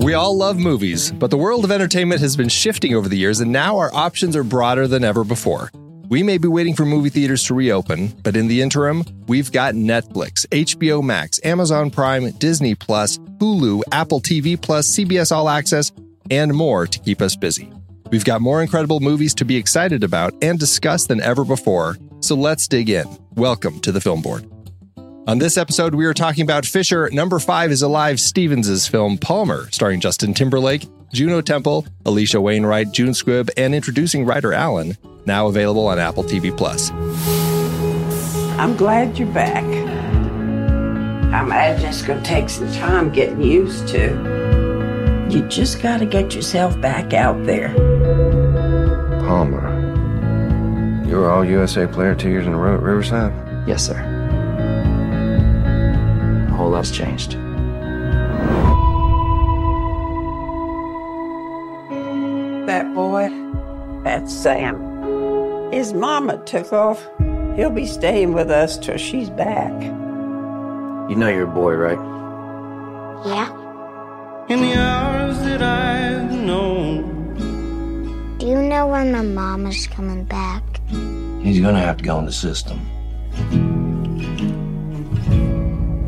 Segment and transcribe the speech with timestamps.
[0.00, 3.40] We all love movies, but the world of entertainment has been shifting over the years,
[3.40, 5.70] and now our options are broader than ever before.
[6.08, 9.74] We may be waiting for movie theaters to reopen, but in the interim, we've got
[9.74, 15.92] Netflix, HBO Max, Amazon Prime, Disney Plus, Hulu, Apple TV Plus, CBS All Access,
[16.30, 17.70] and more to keep us busy.
[18.10, 22.34] We've got more incredible movies to be excited about and discuss than ever before, so
[22.34, 23.04] let's dig in.
[23.34, 24.46] Welcome to the Film Board.
[25.30, 27.08] On this episode, we are talking about Fisher.
[27.12, 33.10] Number five is Alive Stevens' film Palmer, starring Justin Timberlake, Juno Temple, Alisha Wainwright, June
[33.10, 34.96] Squibb, and introducing Ryder Allen,
[35.26, 36.90] now available on Apple TV Plus.
[38.58, 39.62] I'm glad you're back.
[41.32, 45.28] I imagine it's going to take some time getting used to.
[45.30, 47.72] You just got to get yourself back out there.
[49.20, 49.68] Palmer.
[51.06, 53.32] You were all USA player two years in a row at Riverside?
[53.68, 54.09] Yes, sir.
[56.80, 57.32] A changed.
[62.66, 63.28] That boy,
[64.02, 65.72] that's Sam.
[65.72, 67.06] His mama took off.
[67.54, 69.74] He'll be staying with us till she's back.
[71.10, 71.98] You know you're a boy, right?
[73.26, 73.50] Yeah.
[74.48, 78.38] In the hours that I've known.
[78.38, 80.62] Do you know when my mom is coming back?
[81.42, 82.80] He's gonna have to go in the system.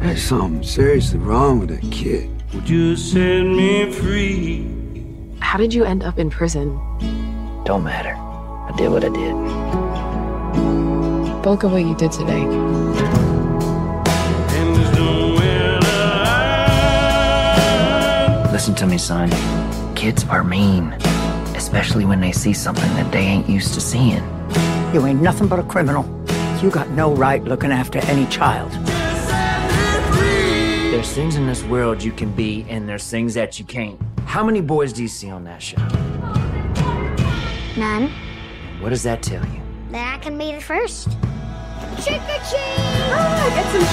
[0.02, 2.28] There's something seriously wrong with that kid.
[2.54, 4.66] Would you set me free?
[5.38, 6.70] How did you end up in prison?
[7.64, 8.16] Don't matter.
[8.16, 9.32] I did what I did.
[11.44, 12.42] Bulk of what you did today.
[12.42, 12.96] And
[14.74, 15.86] there's nowhere to
[17.46, 18.50] hide.
[18.50, 19.30] Listen to me, son.
[19.94, 20.94] Kids are mean,
[21.54, 24.24] especially when they see something that they ain't used to seeing.
[24.92, 26.02] You ain't nothing but a criminal.
[26.60, 28.72] You got no right looking after any child.
[31.02, 33.98] There's things in this world you can be, and there's things that you can't.
[34.24, 35.78] How many boys do you see on that show?
[37.76, 38.08] None.
[38.78, 39.60] What does that tell you?
[39.90, 41.10] That I can be the first.
[42.04, 42.78] Trick or treat!
[43.18, 43.84] Ah, get some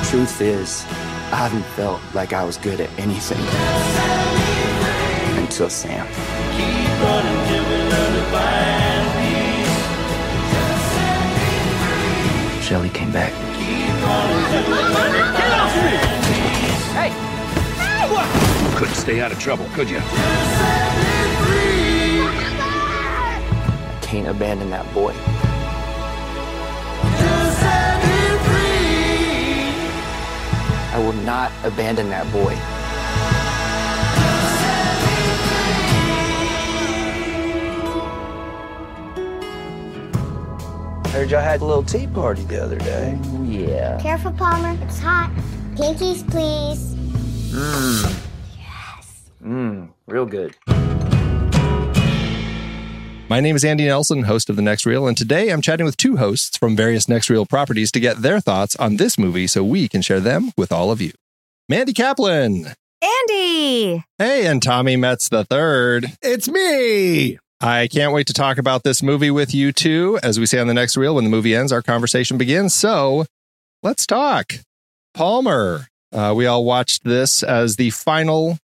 [0.00, 0.08] treats.
[0.08, 0.86] Truth is,
[1.30, 3.44] I haven't felt like I was good at anything
[5.36, 6.06] until Sam.
[6.06, 7.66] Keep running till
[14.06, 15.56] came back.
[18.76, 19.98] Couldn't stay out of trouble, could you?
[19.98, 20.02] I
[24.02, 25.14] can't abandon that boy.
[30.92, 32.56] I will not abandon that boy.
[41.16, 43.18] Heard y'all had a little tea party the other day.
[43.44, 43.98] Yeah.
[44.02, 44.76] Careful, Palmer.
[44.84, 45.32] It's hot.
[45.74, 46.94] Pinkies, please.
[47.54, 48.22] Mmm.
[48.58, 49.30] Yes.
[49.42, 49.88] Mmm.
[50.06, 50.54] Real good.
[53.30, 55.96] My name is Andy Nelson, host of The Next Reel, and today I'm chatting with
[55.96, 59.64] two hosts from various Next Reel properties to get their thoughts on this movie so
[59.64, 61.12] we can share them with all of you.
[61.66, 62.74] Mandy Kaplan.
[63.02, 64.04] Andy!
[64.18, 66.12] Hey, and Tommy Metz the third.
[66.20, 67.38] It's me.
[67.60, 70.18] I can't wait to talk about this movie with you too.
[70.22, 72.74] As we say on the next reel, when the movie ends, our conversation begins.
[72.74, 73.24] So
[73.82, 74.54] let's talk.
[75.14, 78.58] Palmer, uh, we all watched this as the final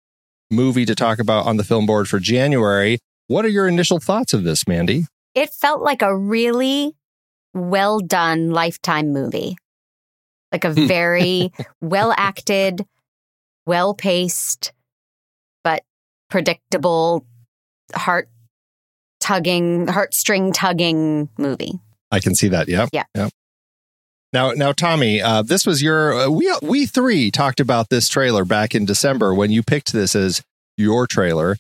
[0.50, 2.98] movie to talk about on the film board for January.
[3.28, 5.06] What are your initial thoughts of this, Mandy?
[5.36, 6.96] It felt like a really
[7.54, 9.56] well done lifetime movie.
[10.52, 11.52] Like a very
[11.82, 12.84] well acted,
[13.68, 14.74] well paced,
[15.64, 15.84] but
[16.32, 17.28] predictable,
[17.94, 18.30] heart
[19.19, 21.80] tugging, heartstring tugging movie.
[22.12, 22.68] I can see that.
[22.68, 22.88] Yeah.
[22.92, 23.04] Yeah.
[23.16, 23.31] Yep.
[24.31, 28.45] Now, now, Tommy, uh, this was your uh, we we three talked about this trailer
[28.45, 30.44] back in December when you picked this as
[30.77, 31.57] your trailer.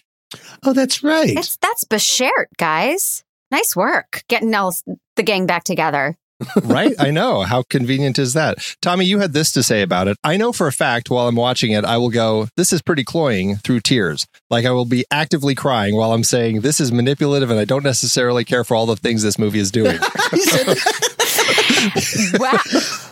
[0.63, 1.35] Oh, that's right.
[1.35, 3.23] It's that's Bashert, guys.
[3.49, 4.75] Nice work getting all
[5.15, 6.15] the gang back together.
[6.63, 6.93] Right?
[6.99, 7.41] I know.
[7.41, 8.57] How convenient is that?
[8.81, 10.17] Tommy, you had this to say about it.
[10.23, 13.03] I know for a fact while I'm watching it, I will go, this is pretty
[13.03, 14.25] cloying through tears.
[14.49, 17.83] Like I will be actively crying while I'm saying this is manipulative and I don't
[17.83, 19.99] necessarily care for all the things this movie is doing.
[22.39, 22.59] wow.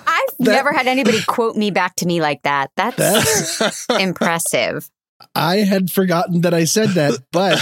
[0.08, 2.72] I've that, never had anybody quote me back to me like that.
[2.76, 4.90] That's impressive.
[5.36, 7.60] I had forgotten that I said that, but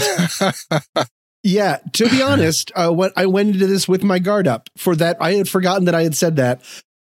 [1.46, 4.96] yeah, to be honest, uh, what I went into this with my guard up for
[4.96, 5.18] that.
[5.22, 6.62] I had forgotten that I had said that,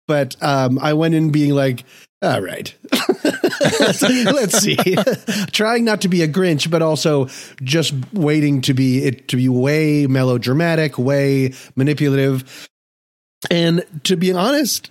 [0.06, 1.84] but um, I went in being like,
[2.22, 2.74] all right,
[3.80, 4.76] let's, let's see,
[5.52, 7.26] trying not to be a Grinch, but also
[7.62, 12.68] just waiting to be it to be way melodramatic, way manipulative.
[13.50, 14.90] And to be honest,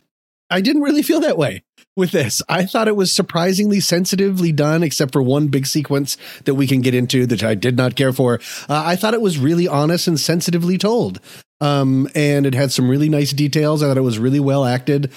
[0.50, 1.64] I didn't really feel that way
[1.98, 2.42] with this.
[2.48, 6.82] I thought it was surprisingly sensitively done, except for one big sequence that we can
[6.82, 8.40] get into that I did not care for.
[8.70, 11.20] Uh, I thought it was really honest and sensitively told.
[11.60, 13.82] Um, and it had some really nice details.
[13.82, 15.12] I thought it was really well acted.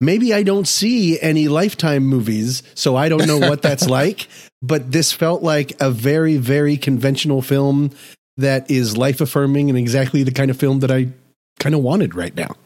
[0.00, 4.26] Maybe I don't see any Lifetime movies, so I don't know what that's like.
[4.62, 7.90] But this felt like a very, very conventional film
[8.36, 11.08] that is life affirming and exactly the kind of film that I
[11.58, 12.56] kind of wanted right now.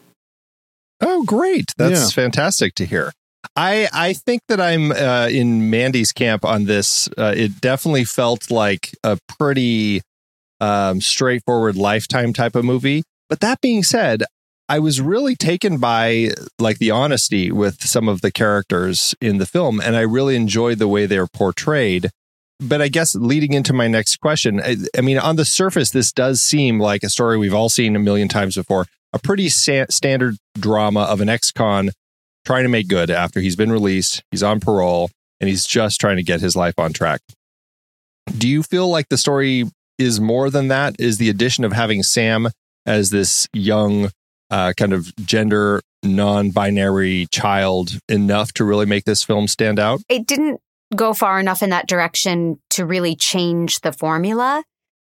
[1.01, 1.73] Oh, great.
[1.77, 2.23] That's yeah.
[2.23, 3.11] fantastic to hear.
[3.55, 7.09] I I think that I'm uh, in Mandy's camp on this.
[7.17, 10.01] Uh, it definitely felt like a pretty
[10.59, 13.03] um, straightforward lifetime type of movie.
[13.29, 14.23] But that being said,
[14.67, 19.45] I was really taken by like the honesty with some of the characters in the
[19.45, 22.09] film, and I really enjoyed the way they're portrayed.
[22.59, 26.11] But I guess leading into my next question, I, I mean, on the surface, this
[26.11, 28.85] does seem like a story we've all seen a million times before.
[29.11, 31.91] A pretty sa- standard drama of an ex-con
[32.45, 35.09] trying to make good after he's been released, he's on parole,
[35.39, 37.21] and he's just trying to get his life on track.
[38.37, 39.65] Do you feel like the story
[39.97, 40.95] is more than that?
[40.99, 42.49] Is the addition of having Sam
[42.85, 44.09] as this young,
[44.49, 50.01] uh, kind of gender non binary child enough to really make this film stand out?
[50.09, 50.61] It didn't
[50.95, 54.63] go far enough in that direction to really change the formula.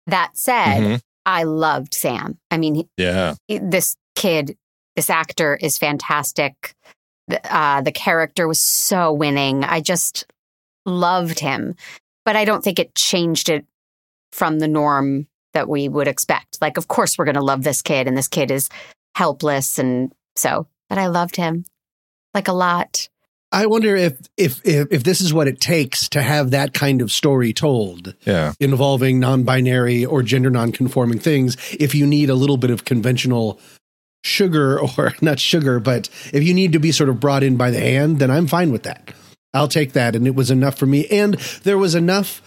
[0.06, 0.94] That said, mm-hmm.
[1.24, 2.38] I loved Sam.
[2.50, 4.56] I mean, yeah, this kid,
[4.96, 6.74] this actor is fantastic.
[7.30, 9.64] Uh, the character was so winning.
[9.64, 10.26] I just
[10.84, 11.76] loved him,
[12.24, 13.64] but I don't think it changed it
[14.32, 16.58] from the norm that we would expect.
[16.60, 18.68] Like, of course, we're going to love this kid, and this kid is
[19.14, 20.66] helpless, and so.
[20.88, 21.64] But I loved him
[22.34, 23.08] like a lot.
[23.52, 27.02] I wonder if, if if if this is what it takes to have that kind
[27.02, 28.14] of story told.
[28.26, 28.54] Yeah.
[28.58, 31.56] Involving non-binary or gender non-conforming things.
[31.78, 33.60] If you need a little bit of conventional
[34.24, 37.70] sugar or not sugar, but if you need to be sort of brought in by
[37.70, 39.12] the hand, then I'm fine with that.
[39.54, 40.16] I'll take that.
[40.16, 41.06] And it was enough for me.
[41.08, 42.40] And there was enough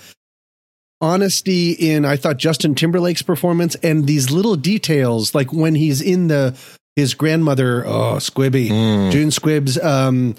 [1.01, 6.27] honesty in I thought Justin Timberlake's performance and these little details, like when he's in
[6.27, 6.57] the
[6.95, 9.11] his grandmother, oh Squibby, Mm.
[9.11, 10.35] June Squibb's um,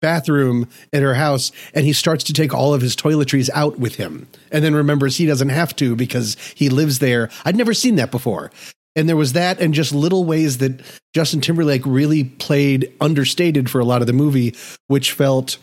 [0.00, 3.96] bathroom at her house, and he starts to take all of his toiletries out with
[3.96, 7.28] him, and then remembers he doesn't have to because he lives there.
[7.44, 8.52] I'd never seen that before.
[8.96, 10.80] And there was that, and just little ways that
[11.14, 14.54] Justin Timberlake really played understated for a lot of the movie,
[14.88, 15.58] which felt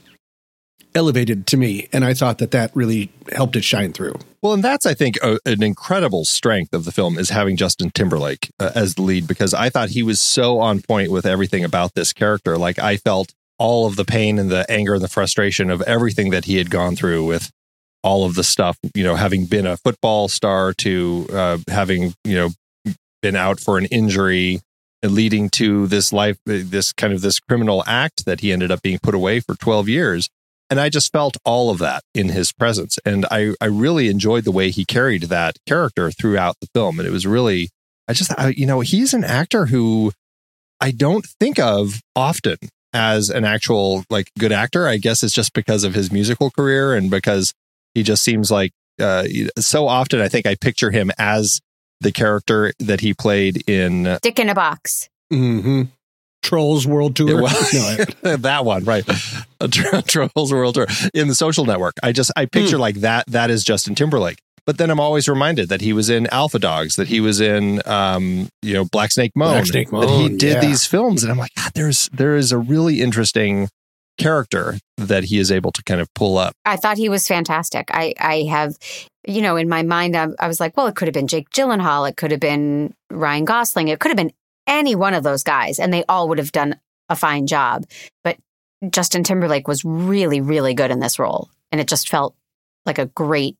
[0.95, 1.87] elevated to me.
[1.91, 4.15] And I thought that that really helped it shine through.
[4.41, 7.89] Well, and that's I think a, an incredible strength of the film is having Justin
[7.89, 11.63] Timberlake uh, as the lead because I thought he was so on point with everything
[11.63, 12.57] about this character.
[12.57, 16.31] Like I felt all of the pain and the anger and the frustration of everything
[16.31, 17.51] that he had gone through with
[18.03, 22.35] all of the stuff, you know, having been a football star to uh, having, you
[22.35, 22.49] know,
[23.23, 24.59] been out for an injury
[25.01, 28.99] leading to this life, this kind of this criminal act that he ended up being
[29.01, 30.29] put away for 12 years.
[30.69, 32.99] And I just felt all of that in his presence.
[33.05, 36.99] And I, I really enjoyed the way he carried that character throughout the film.
[36.99, 37.69] And it was really,
[38.07, 40.11] I just, I, you know, he's an actor who
[40.79, 42.57] I don't think of often
[42.93, 44.87] as an actual like good actor.
[44.87, 47.53] I guess it's just because of his musical career and because
[47.93, 49.25] he just seems like uh,
[49.57, 51.59] so often I think I picture him as
[52.03, 55.09] the character that he played in Dick in a Box.
[55.31, 55.83] Mm-hmm.
[56.43, 57.41] Trolls World Tour.
[57.41, 59.03] Was- No, that one, right?
[59.71, 61.95] Trolls World Tour in the Social Network.
[62.03, 63.25] I just I picture like that.
[63.27, 64.39] That is Justin Timberlake.
[64.65, 67.81] But then I'm always reminded that he was in Alpha Dogs, that he was in,
[67.85, 70.61] um, you know, Black Snake Moan, Black Snake that he did yeah.
[70.61, 73.67] these films, and I'm like, God, there's there is a really interesting
[74.17, 76.53] character that he is able to kind of pull up.
[76.65, 77.89] I thought he was fantastic.
[77.91, 78.77] I, I have,
[79.25, 81.49] you know, in my mind, I, I was like, well, it could have been Jake
[81.49, 82.09] Gyllenhaal.
[82.09, 83.87] It could have been Ryan Gosling.
[83.87, 84.33] It could have been
[84.67, 86.79] any one of those guys, and they all would have done
[87.09, 87.85] a fine job.
[88.23, 88.37] But
[88.89, 91.49] Justin Timberlake was really, really good in this role.
[91.71, 92.35] And it just felt
[92.85, 93.57] like a great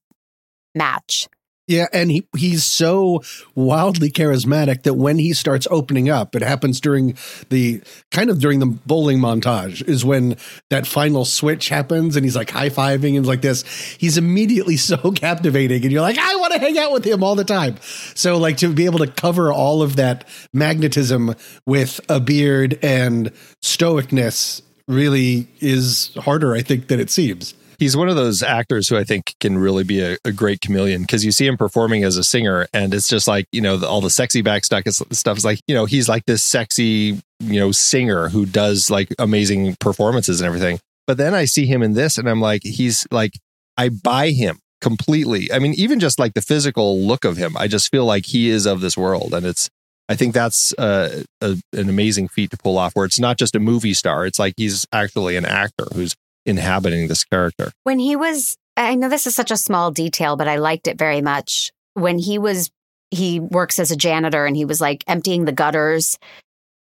[0.75, 1.27] match.
[1.65, 3.23] Yeah, and he he's so
[3.55, 7.17] wildly charismatic that when he starts opening up, it happens during
[7.49, 10.35] the kind of during the bowling montage is when
[10.69, 13.63] that final switch happens and he's like high fiving and like this.
[13.97, 17.35] He's immediately so captivating, and you're like, I want to hang out with him all
[17.35, 17.77] the time.
[18.13, 21.33] So like to be able to cover all of that magnetism
[21.65, 27.53] with a beard and stoicness really is harder, I think, than it seems.
[27.79, 31.01] He's one of those actors who I think can really be a, a great chameleon
[31.01, 33.87] because you see him performing as a singer, and it's just like you know the,
[33.87, 37.21] all the sexy back stuff is, stuff is like you know he's like this sexy
[37.39, 40.79] you know singer who does like amazing performances and everything.
[41.05, 43.33] But then I see him in this, and I'm like, he's like,
[43.77, 45.51] I buy him completely.
[45.51, 48.49] I mean, even just like the physical look of him, I just feel like he
[48.49, 49.69] is of this world, and it's.
[50.09, 53.55] I think that's uh, a, an amazing feat to pull off, where it's not just
[53.55, 56.13] a movie star; it's like he's actually an actor who's
[56.45, 57.71] inhabiting this character.
[57.83, 60.97] When he was, I know this is such a small detail, but I liked it
[60.97, 61.71] very much.
[61.93, 62.69] When he was,
[63.11, 66.17] he works as a janitor and he was like emptying the gutters.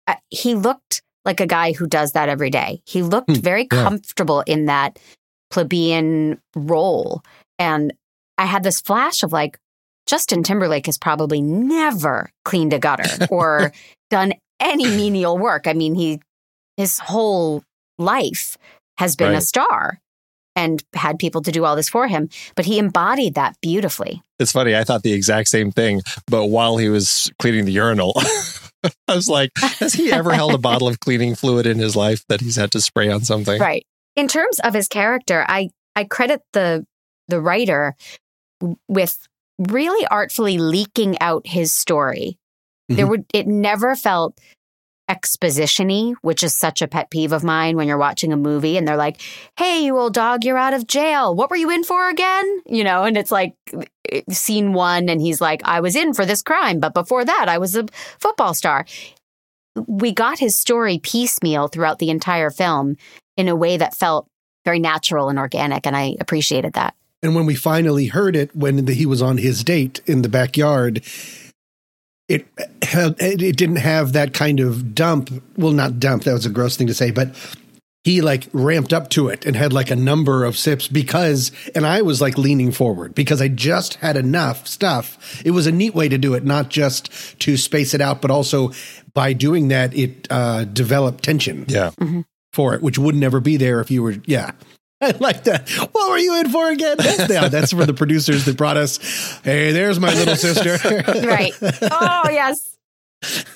[0.06, 2.80] Uh, he looked like a guy who does that every day.
[2.86, 3.82] He looked Hmm, very yeah.
[3.84, 4.98] comfortable in that
[5.50, 7.22] plebeian role.
[7.58, 7.92] And
[8.38, 9.58] I had this flash of like,
[10.06, 13.72] Justin Timberlake has probably never cleaned a gutter or
[14.10, 15.66] done any menial work.
[15.66, 16.20] I mean, he,
[16.76, 17.62] his whole
[17.98, 18.58] life
[18.98, 20.00] has been a star
[20.56, 24.22] and had people to do all this for him, but he embodied that beautifully.
[24.38, 24.76] It's funny.
[24.76, 28.12] I thought the exact same thing, but while he was cleaning the urinal,
[29.08, 32.24] I was like, has he ever held a bottle of cleaning fluid in his life
[32.28, 33.60] that he's had to spray on something?
[33.60, 33.84] Right.
[34.14, 36.86] In terms of his character, I I credit the
[37.28, 37.94] the writer
[38.88, 39.26] with
[39.58, 42.38] really artfully leaking out his story.
[42.88, 43.10] There Mhm.
[43.10, 44.38] would it never felt
[45.08, 48.88] expositiony, which is such a pet peeve of mine when you're watching a movie and
[48.88, 49.20] they're like,
[49.56, 51.34] "Hey, you old dog, you're out of jail.
[51.34, 53.54] What were you in for again?" You know, and it's like
[54.10, 57.46] eh, scene 1 and he's like, "I was in for this crime, but before that,
[57.48, 57.86] I was a
[58.18, 58.86] football star."
[59.86, 62.96] We got his story piecemeal throughout the entire film
[63.36, 64.28] in a way that felt
[64.64, 66.94] very natural and organic and I appreciated that.
[67.22, 70.28] And when we finally heard it, when the, he was on his date in the
[70.28, 71.02] backyard,
[72.28, 72.46] it
[72.82, 75.30] had, it didn't have that kind of dump.
[75.56, 76.24] Well, not dump.
[76.24, 77.34] That was a gross thing to say, but
[78.04, 81.86] he like ramped up to it and had like a number of sips because, and
[81.86, 85.42] I was like leaning forward because I just had enough stuff.
[85.44, 88.30] It was a neat way to do it, not just to space it out, but
[88.30, 88.72] also
[89.14, 91.90] by doing that, it uh, developed tension Yeah.
[92.52, 94.50] for it, which would never be there if you were, yeah.
[95.14, 95.68] I like that.
[95.92, 96.96] What were you in for again?
[96.98, 98.96] That's, yeah, that's for the producers that brought us.
[99.44, 100.78] Hey, there's my little sister.
[101.26, 101.52] right.
[101.82, 102.70] Oh, yes.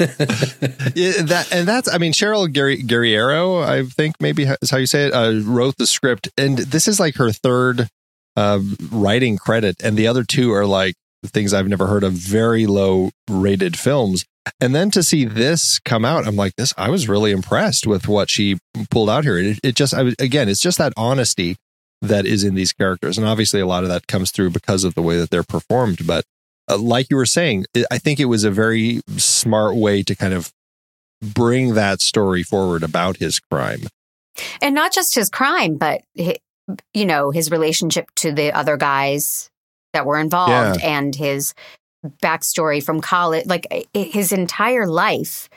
[0.94, 4.86] Yeah, that and that's I mean Cheryl Gary Guerriero I think maybe is how you
[4.86, 7.88] say it uh, wrote the script and this is like her third
[8.34, 10.94] uh, writing credit and the other two are like
[11.26, 14.24] things I've never heard of very low rated films
[14.60, 18.08] and then to see this come out I'm like this I was really impressed with
[18.08, 18.58] what she
[18.90, 21.56] pulled out here it, it just I, was- again it's just that honesty
[22.02, 24.94] that is in these characters and obviously a lot of that comes through because of
[24.94, 26.24] the way that they're performed but
[26.70, 30.14] uh, like you were saying, it- I think it was a very smart way to
[30.14, 30.52] kind of
[31.22, 33.80] bring that story forward about his crime.
[34.60, 36.36] And not just his crime, but, hi-
[36.92, 39.48] you know, his relationship to the other guys
[39.94, 40.86] that were involved Yeah.
[40.98, 41.54] and his
[42.22, 43.46] backstory from college.
[43.46, 45.48] Like his entire life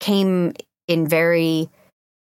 [0.00, 0.52] came
[0.88, 1.68] in very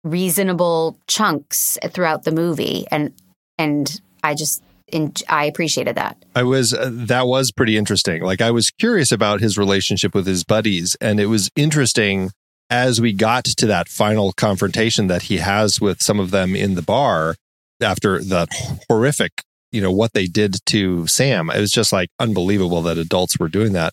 [0.04, 2.86] reasonable chunks throughout the movie.
[2.90, 3.12] And,
[3.58, 6.16] and I just, en- I appreciated that.
[6.34, 8.22] I was uh, that was pretty interesting.
[8.22, 12.30] Like I was curious about his relationship with his buddies, and it was interesting
[12.70, 16.74] as we got to that final confrontation that he has with some of them in
[16.74, 17.36] the bar
[17.80, 18.48] after that
[18.88, 19.42] horrific,
[19.72, 21.50] you know, what they did to Sam.
[21.50, 23.92] It was just like unbelievable that adults were doing that.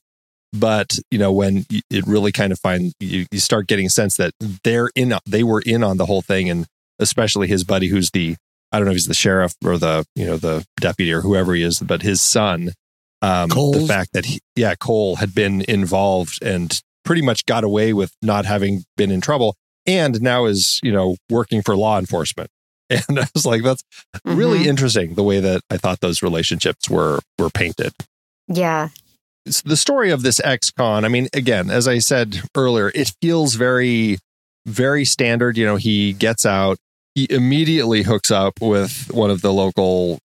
[0.53, 4.17] But you know, when it really kind of find you, you start getting a sense
[4.17, 6.67] that they're in, they were in on the whole thing, and
[6.99, 8.35] especially his buddy, who's the
[8.71, 11.53] I don't know if he's the sheriff or the you know the deputy or whoever
[11.53, 12.71] he is, but his son.
[13.21, 17.93] Um, the fact that he, yeah, Cole had been involved and pretty much got away
[17.93, 22.49] with not having been in trouble, and now is you know working for law enforcement.
[23.09, 23.83] And I was like, that's
[24.25, 24.65] really Mhm.
[24.67, 27.93] interesting the way that I thought those relationships were were painted
[28.47, 28.89] Yeah.
[29.47, 33.55] s- the story of this ex-con i mean again as i said earlier it feels
[33.55, 34.17] very
[34.65, 36.77] very standard you know he gets out
[37.15, 40.17] he immediately hooks up with one of the local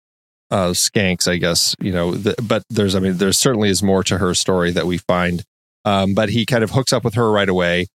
[0.53, 4.05] uh skanks i guess you know the, but there's i mean there certainly is more
[4.05, 5.43] to her story that we find
[5.85, 7.87] um but he kind of hooks up with her right away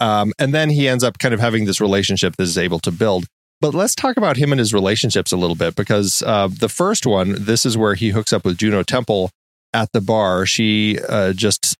[0.00, 2.92] um and then he ends up kind of having this relationship that is able to
[2.92, 3.24] build
[3.60, 7.06] but let's talk about him and his relationships a little bit because uh, the first
[7.06, 9.30] one, this is where he hooks up with Juno Temple
[9.72, 10.46] at the bar.
[10.46, 11.76] She uh, just,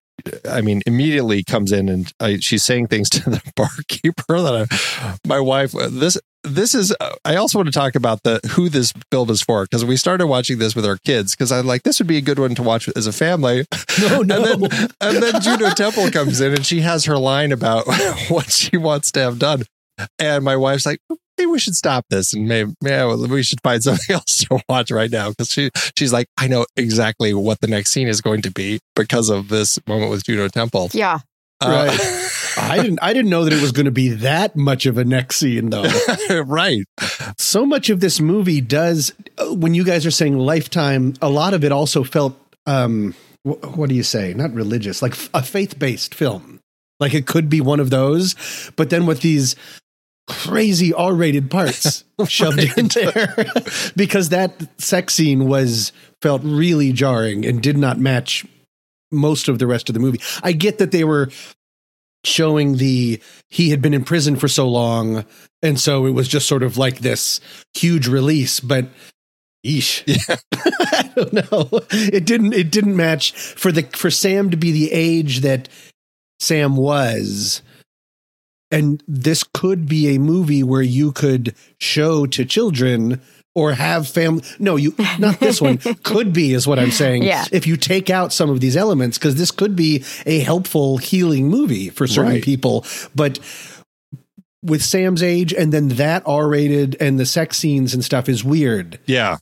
[0.48, 5.16] I mean, immediately comes in and I, she's saying things to the barkeeper that I,
[5.26, 5.72] my wife.
[5.72, 6.94] This this is.
[7.24, 10.28] I also want to talk about the who this film is for because we started
[10.28, 12.62] watching this with our kids because I'm like this would be a good one to
[12.62, 13.66] watch as a family.
[14.00, 14.44] No, no.
[14.44, 17.86] And then, and then Juno Temple comes in and she has her line about
[18.28, 19.64] what she wants to have done.
[20.18, 21.00] And my wife's like,
[21.38, 24.90] maybe we should stop this and maybe, yeah, we should find something else to watch
[24.90, 25.32] right now.
[25.32, 28.80] Cause she, she's like, I know exactly what the next scene is going to be
[28.94, 30.90] because of this moment with Juno Temple.
[30.92, 31.20] Yeah.
[31.60, 31.90] Uh,
[32.58, 32.98] I didn't.
[33.02, 35.70] I didn't know that it was going to be that much of a next scene,
[35.70, 35.84] though.
[36.46, 36.82] right.
[37.38, 39.12] So much of this movie does.
[39.38, 42.38] uh, When you guys are saying lifetime, a lot of it also felt.
[42.66, 44.34] um wh- What do you say?
[44.34, 46.60] Not religious, like f- a faith-based film.
[47.00, 48.34] Like it could be one of those,
[48.76, 49.56] but then with these
[50.26, 53.34] crazy R-rated parts shoved in there,
[53.94, 58.44] because that sex scene was felt really jarring and did not match
[59.12, 60.20] most of the rest of the movie.
[60.42, 61.28] I get that they were
[62.24, 65.24] showing the he had been in prison for so long
[65.62, 67.40] and so it was just sort of like this
[67.74, 68.86] huge release but
[69.64, 70.02] eesh
[70.92, 71.68] i don't know.
[71.92, 75.68] It didn't it didn't match for the for sam to be the age that
[76.40, 77.62] sam was
[78.70, 83.20] and this could be a movie where you could show to children
[83.54, 87.44] or have family no you not this one could be is what i'm saying Yeah.
[87.52, 91.48] if you take out some of these elements because this could be a helpful healing
[91.48, 92.42] movie for certain Right.
[92.44, 93.38] people but
[94.62, 98.98] with sam's age and then that r-rated and the sex scenes and stuff is weird
[99.06, 99.36] Yeah.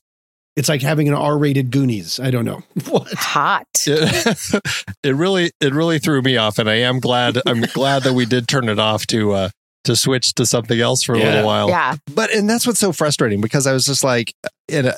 [0.57, 3.67] It's like having an r-rated goonies i don't know what Hot.
[3.87, 4.63] It,
[5.03, 6.59] it really, it really threw me off.
[6.59, 9.49] And I am glad, I'm glad that we did turn it off to, uh,
[9.85, 11.25] to switch to something else for a Yeah.
[11.27, 11.69] little while.
[11.69, 11.97] Yeah.
[12.15, 14.33] but and that's what's so frustrating because I was just like,
[14.71, 14.93] and uh,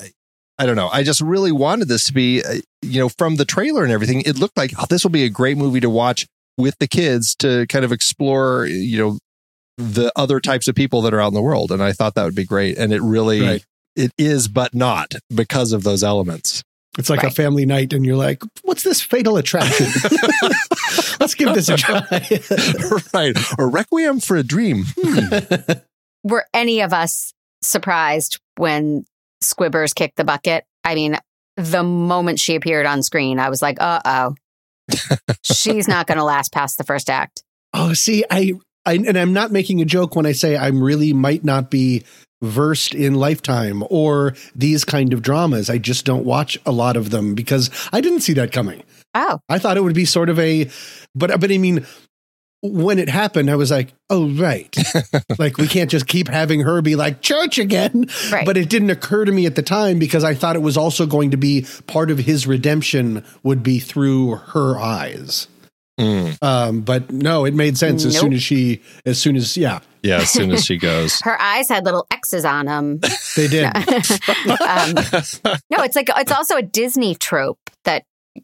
[0.57, 3.43] I don't know, I just really wanted this to be, uh, you know, from the
[3.45, 6.25] trailer and everything, it looked like oh, this will be a great movie to watch
[6.57, 9.17] with the kids to kind of explore, you know,
[9.77, 12.23] the other types of people that are out in the world, and I thought that
[12.23, 13.41] would be great, and it really.
[13.41, 13.65] Right.
[13.97, 16.63] It is, but not because of those elements.
[16.97, 19.85] it's like a family night and you're like what's this fatal attraction
[21.19, 22.01] let's give this a try
[23.13, 23.37] right.
[23.57, 24.85] Or Requiem for a Dream.
[24.97, 25.73] Hmm.
[26.23, 29.05] were any of us surprised when
[29.43, 30.65] Squibbers kicked the bucket?
[30.83, 31.17] I mean,
[31.57, 34.35] the moment she appeared on screen, I was like, uh oh.
[35.43, 37.43] She's not going to last past the first act.
[37.73, 38.53] Oh, see, I,
[38.85, 42.05] I, and I'm not making a joke when I say I'm really might not be
[42.41, 45.69] versed in Lifetime or these kind of dramas.
[45.69, 48.83] I just don't watch a lot of them because I didn't see that coming.
[49.13, 50.69] Oh, I thought it would be sort of a,
[51.15, 51.85] but but I mean,
[52.61, 54.75] when it happened, I was like, oh right,
[55.39, 58.05] like we can't just keep having her be like church again.
[58.31, 58.45] Right.
[58.45, 61.05] But it didn't occur to me at the time because I thought it was also
[61.05, 65.47] going to be part of his redemption would be through her eyes.
[65.99, 66.37] Mm.
[66.43, 70.17] Um, but no, it made sense as soon as she, as soon as yeah, Yeah,
[70.17, 71.19] as soon as she goes.
[71.21, 72.99] her eyes had little X's on them.
[73.35, 73.65] they did.
[73.75, 74.93] um,
[75.71, 78.03] no, it's like it's also a Disney trope that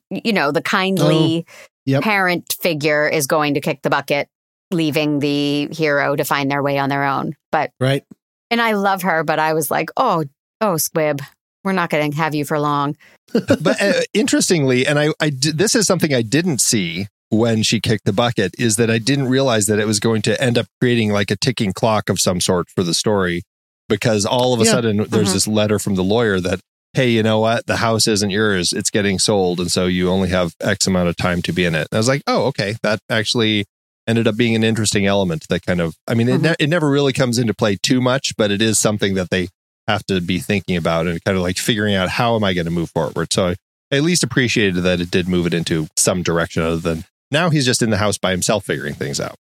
[0.09, 1.45] you know the kindly
[1.85, 2.03] Yep.
[2.03, 4.29] parent figure is going to kick the bucket,
[4.71, 7.35] leaving the hero to find their way on their own.
[7.51, 8.03] But right.
[8.49, 10.23] and I love her, but I was like, oh,
[10.61, 11.21] oh, Squib,
[11.65, 12.95] we're not going to have you for long.
[13.33, 17.79] but uh, interestingly, and I, I did, this is something I didn't see when she
[17.79, 20.67] kicked the bucket is that I didn't realize that it was going to end up
[20.79, 23.41] creating like a ticking clock of some sort for the story
[23.89, 24.71] because all of a Yeah.
[24.71, 25.33] sudden there's Mhm.
[25.33, 26.59] this letter from the lawyer that
[26.93, 27.65] hey you know what?
[27.65, 28.71] The house isn't yours.
[28.71, 31.73] It's getting sold and so you only have x amount of time to be in
[31.75, 31.87] it.
[31.91, 32.75] And i was like oh okay.
[32.83, 33.65] That actually
[34.07, 36.89] ended up being an interesting element that kind of i mean it, ne- it never
[36.89, 39.47] really comes into play too much but it is something that they
[39.87, 42.65] have to be thinking about and kind of like figuring out how am i going
[42.65, 43.31] to move forward.
[43.33, 43.55] So I
[43.97, 47.65] at least appreciated that it did move it into some direction other than now he's
[47.65, 49.35] just in the house by himself figuring things out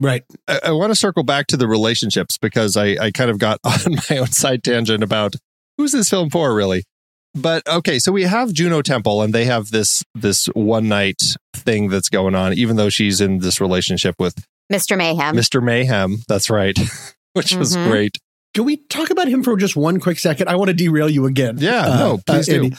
[0.00, 0.22] Right.
[0.46, 3.58] I, I want to circle back to the relationships because I, I kind of got
[3.64, 5.34] on my own side tangent about
[5.76, 6.84] who's this film for, really.
[7.34, 11.20] But okay, so we have Juno Temple, and they have this this one night
[11.52, 14.36] thing that's going on, even though she's in this relationship with
[14.72, 14.96] Mr.
[14.96, 15.34] Mayhem.
[15.34, 15.60] Mr.
[15.60, 16.18] Mayhem.
[16.28, 16.78] That's right,
[17.32, 17.90] which was Mhm.
[17.90, 18.18] great.
[18.54, 20.48] Can we talk about him for just one quick second?
[20.48, 21.56] I want to derail you again.
[21.58, 22.54] Yeah, no, please do.
[22.66, 22.76] Andy.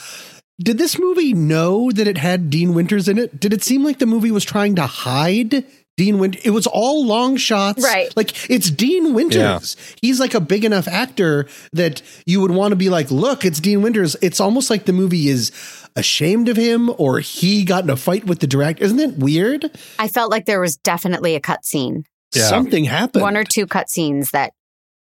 [0.62, 3.40] Did this movie know that it had Dean Winters in it?
[3.40, 5.64] Did it seem like the movie was trying to hide
[5.96, 6.42] Dean Winters?
[6.44, 7.84] It was all long shots.
[7.84, 8.16] Right.
[8.18, 9.78] Like it's Dean Winters.
[10.02, 13.60] He's like a big enough actor that you would want to be like, look, it's
[13.62, 14.18] Dean Winters.
[14.22, 15.52] It's almost like the movie is
[15.96, 18.84] ashamed of him or he got in a fight with the director.
[18.84, 19.72] Isn't it weird?
[19.98, 22.04] I felt like there was definitely a cut scene,
[22.36, 22.44] Yeah.
[22.48, 23.22] Something happened.
[23.22, 24.52] one or two cut scenes that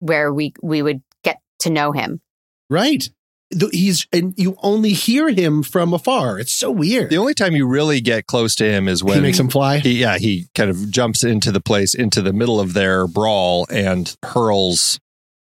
[0.00, 2.20] where we we would get to know him.
[2.68, 3.08] right.
[3.72, 6.38] He's and you only hear him from afar.
[6.38, 7.10] It's so weird.
[7.10, 9.78] The only time you really get close to him is when he makes him fly.
[9.78, 13.66] He, yeah, he kind of jumps into the place, into the middle of their brawl,
[13.70, 14.98] and hurls,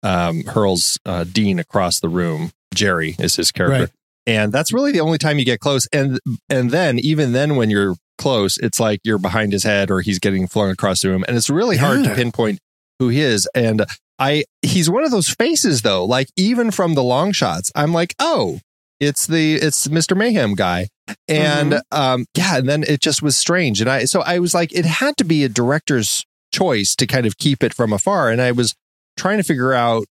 [0.04, 2.52] um, hurls uh, Dean across the room.
[2.74, 3.90] Jerry is his character, Right.
[4.26, 5.88] and that's really the only time you get close.
[5.94, 10.02] And and then even then, when you're close, it's like you're behind his head or
[10.02, 12.60] he's getting flung across the room, and it's really hard to pinpoint
[13.00, 13.48] who he is.
[13.56, 13.86] And
[14.20, 16.06] I, he's one of those faces though.
[16.06, 18.60] Like even from the long shots, I'm like, oh,
[19.00, 20.16] it's the it's Mr.
[20.16, 20.88] Mayhem guy.
[21.28, 23.82] And um yeah, and then it just was strange.
[23.82, 27.26] And I so I was like, it had to be a director's choice to kind
[27.26, 28.30] of keep it from afar.
[28.30, 28.76] And I was
[29.18, 30.06] trying to figure out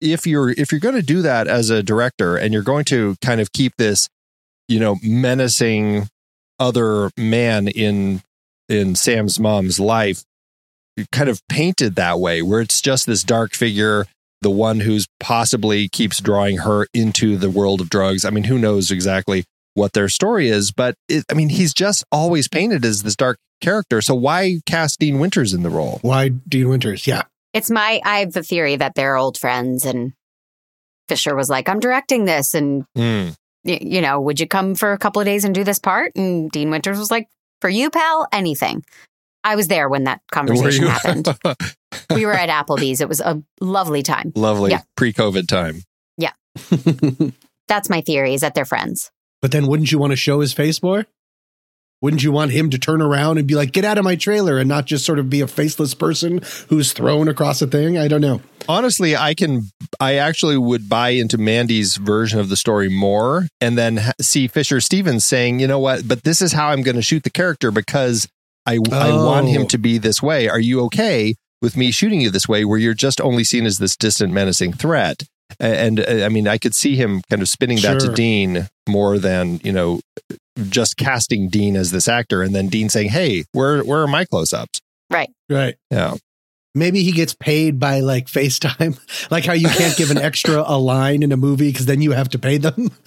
[0.00, 3.16] if you're if you're going to do that as a director and you're going to
[3.22, 4.08] kind of keep this,
[4.66, 6.08] you know, menacing
[6.58, 8.22] other man in
[8.68, 10.24] in Sam's mom's life
[11.12, 14.06] kind of painted that way, where it's just this dark figure,
[14.42, 18.24] the one who's possibly keeps drawing her into the world of drugs.
[18.24, 22.04] I mean, who knows exactly what their story is, but it, I mean, he's just
[22.10, 24.00] always painted as this dark character.
[24.00, 25.98] So why cast Dean Winters in the role?
[26.02, 27.06] Why Dean Winters?
[27.06, 27.22] Yeah.
[27.54, 30.12] It's my I have the theory that they're old friends and
[31.08, 33.34] Fisher was like, I'm directing this and Mm.
[33.64, 36.12] y- you know, would you come for a couple of days and do this part?
[36.16, 37.28] And Dean Winters was like,
[37.60, 38.84] for you, pal, anything.
[39.48, 41.28] I was there when that conversation happened.
[42.14, 43.00] We were at Applebee's.
[43.00, 44.32] It was a lovely time.
[44.34, 44.82] Lovely Yeah.
[44.96, 45.82] pre-COVID time.
[46.18, 46.32] Yeah.
[47.68, 49.10] That's my theory is that they're friends.
[49.42, 51.06] But then wouldn't you want to show his face more?
[52.00, 54.58] Wouldn't you want him to turn around and be like, get out of my trailer
[54.58, 57.98] and not just sort of be a faceless person who's thrown across a thing?
[57.98, 58.40] I don't know.
[58.68, 59.70] Honestly, I can.
[59.98, 64.80] I actually would buy into Mandy's version of the story more, and then see Fisher
[64.80, 66.06] Stevens saying, "You know what?
[66.06, 68.28] But this is how I'm going to shoot the character because
[68.74, 69.66] I I want him Oh.
[69.66, 70.48] to be this way.
[70.48, 73.78] Are you okay with me shooting you this way, where you're just only seen as
[73.78, 75.22] this distant, menacing threat?"
[75.60, 78.68] A- And, uh, I mean, I could see him kind of spinning that to Dean
[78.88, 80.00] more than you know,
[80.68, 84.24] just casting Dean as this actor, and then Dean saying, "Hey, where where are my
[84.24, 85.30] close-ups?" Right.
[85.48, 85.76] Right.
[85.90, 86.16] Yeah.
[86.74, 88.98] Maybe he gets paid by like FaceTime,
[89.30, 92.12] like how you can't give an extra a line in a movie because then you
[92.12, 92.90] have to pay them.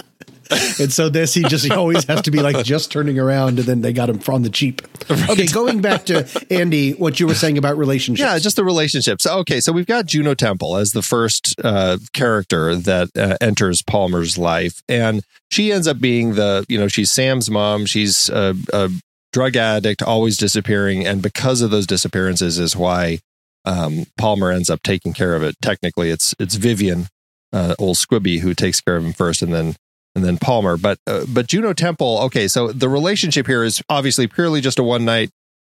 [0.79, 3.67] And so this, he just he always has to be like just turning around and
[3.67, 4.81] then they got him on the cheap.
[5.29, 8.25] Okay, going back to Andy, what you were saying about relationships.
[8.25, 9.25] Yeah, just the relationships.
[9.25, 14.37] Okay, so we've got Juno Temple as the first uh, character that uh, enters Palmer's
[14.37, 17.85] life, and she ends up being the you know she's Sam's mom.
[17.85, 18.89] She's a, a
[19.33, 23.19] drug addict, always disappearing, and because of those disappearances, is why
[23.65, 25.55] um, Palmer ends up taking care of it.
[25.61, 27.07] Technically, it's it's Vivian,
[27.53, 29.75] uh, old Squibby, who takes care of him first, and then
[30.15, 30.77] and then Palmer.
[30.77, 32.19] But uh, but Juno Temple.
[32.23, 35.29] Okay, so the relationship here is obviously purely just a one night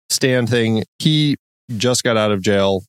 [0.09, 0.83] stand thing.
[0.99, 1.35] He
[1.77, 2.83] just got out of jail.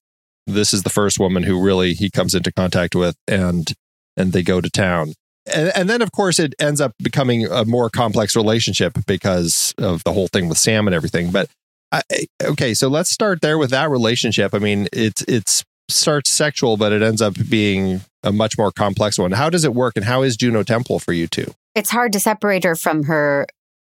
[0.46, 3.72] This is the first woman who really he comes into contact with, and
[4.16, 5.14] and they go to town.
[5.52, 10.04] And, and then, of course, it ends up becoming a more complex relationship because of
[10.04, 11.30] the whole thing with Sam and everything.
[11.30, 11.48] But
[11.90, 12.02] I,
[12.42, 14.54] okay, so let's start there with that relationship.
[14.54, 19.18] I mean, it's it's starts sexual, but it ends up being a much more complex
[19.18, 19.32] one.
[19.32, 21.52] How does it work, and how is Juno Temple for you two?
[21.74, 23.46] It's hard to separate her from her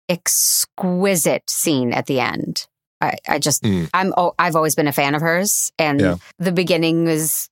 [0.09, 2.67] exquisite scene at the end.
[3.01, 3.91] I, I just, Mm.
[3.93, 6.17] I'm, oh, I've always been a fan of hers, and Yeah.
[6.39, 7.49] the beginning was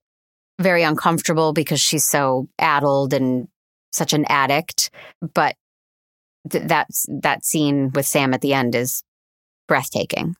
[0.58, 3.48] very uncomfortable because she's so addled and
[3.92, 4.90] such an addict.
[5.34, 5.56] But
[6.50, 9.02] th- that that scene with Sam at the end is
[9.68, 10.36] breathtaking.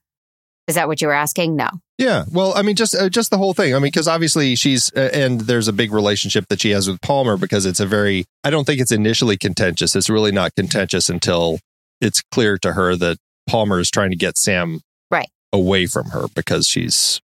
[0.67, 1.55] Is that what you were asking?
[1.55, 1.69] No.
[1.97, 3.73] Yeah, well, I mean, just uh, just the whole thing.
[3.75, 6.99] I mean, because obviously she's uh, and there's a big relationship that she has with
[7.01, 8.25] Palmer because it's a very.
[8.43, 9.95] I don't think it's initially contentious.
[9.95, 11.59] It's really not contentious until
[12.01, 15.29] it's clear to her that Palmer is trying to get Sam Right.
[15.53, 17.21] away from her because she's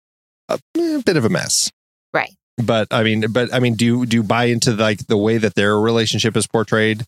[0.49, 1.71] a, a bit of a mess.
[2.13, 2.31] Right.
[2.57, 5.37] But I mean, but I mean, do you do you buy into like the way
[5.37, 7.03] that their relationship is portrayed?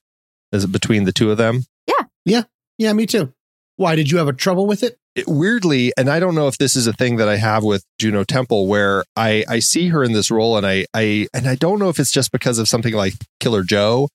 [0.51, 1.65] Is it between the two of them?
[1.87, 2.05] Yeah.
[2.23, 2.43] Yeah,
[2.77, 2.93] Yeah.
[2.93, 3.33] me too.
[3.79, 4.97] Why did you have a trouble with it?
[5.15, 7.85] it, weirdly, and I don't know if this is a thing that I have with
[7.97, 11.55] Juno Temple, where I I see her in this role, and I I and I
[11.55, 14.09] don't know if it's just because of something like Killer Joe,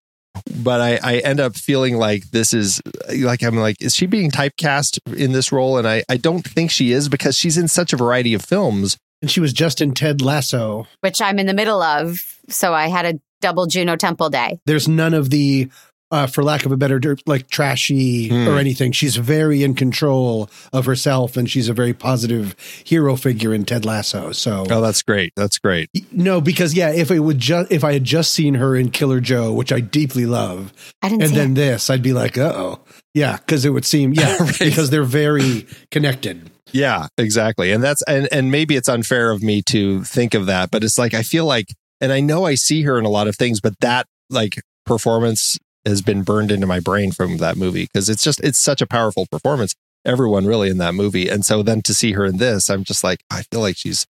[0.62, 2.82] but I I end up feeling like this is
[3.16, 6.70] like I'm like is she being typecast in this role, and I I don't think
[6.70, 8.98] she is because she's in such a variety of films.
[9.22, 10.86] And she was just in Ted Lasso.
[11.00, 12.38] Which I'm in the middle of.
[12.50, 14.58] So I had a double Juno Temple day.
[14.66, 15.70] There's none of the,
[16.14, 18.48] uh, for lack of a better, ter- like trashy Hmm.
[18.48, 18.92] or anything.
[18.92, 23.84] She's very in control of herself, and she's a very positive hero figure in Ted
[23.84, 24.32] Lasso.
[24.32, 25.32] So Oh, that's great.
[25.36, 25.90] That's great.
[26.12, 29.20] no, because yeah, if it would just if I had just seen her in Killer
[29.20, 30.72] Joe, which I deeply love,
[31.02, 31.54] I didn't and then it.
[31.56, 32.80] this, I'd be like, uh oh,
[33.12, 34.58] yeah, because it would seem yeah, Right.
[34.58, 36.50] because they're very connected.
[36.72, 37.70] Yeah, exactly.
[37.72, 40.98] And that's and and maybe it's unfair of me to think of that, but it's
[40.98, 41.66] like I feel like
[42.00, 45.58] and I know I see her in a lot of things, but that like performance
[45.86, 48.86] has been burned into my brain from that movie because it's just it's such a
[48.86, 49.74] powerful performance.
[50.04, 51.28] Everyone really in that movie.
[51.28, 54.06] And so then to see her in this, I'm just like I feel like she's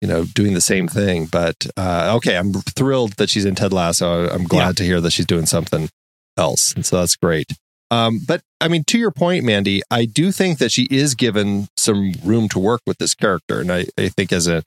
[0.00, 3.72] you know doing the same thing, but uh okay, I'm thrilled that she's in Ted
[3.72, 4.28] Lasso.
[4.28, 4.72] I'm glad Yeah.
[4.72, 5.88] to hear that she's doing something
[6.36, 6.72] else.
[6.74, 7.52] And so that's great.
[7.90, 11.68] Um, but I mean, to your point, Mandy, I do think that she is given
[11.76, 14.62] some room to work with this character, and I, I think as a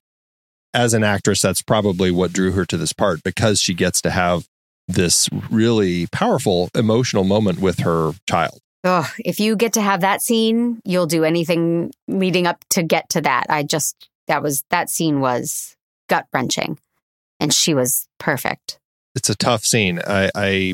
[0.73, 4.09] as an actress, that's probably what drew her to this part because she gets to
[4.09, 4.45] have
[4.93, 8.59] this really powerful emotional moment with her child.
[8.83, 13.09] Ugh, if you get to have that scene, you'll do anything leading up to get
[13.09, 13.45] to that.
[13.49, 15.75] I just that was that scene was
[16.09, 16.79] gut wrenching,
[17.39, 18.79] and she was perfect.
[19.15, 19.99] It's a tough scene.
[20.07, 20.73] I, I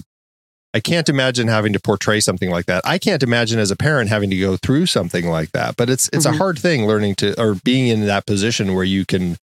[0.74, 2.82] I can't imagine having to portray something like that.
[2.86, 5.76] I can't imagine as a parent having to go through something like that.
[5.76, 6.34] But it's it's Mhm.
[6.34, 9.38] a hard thing learning to or being in that position where you can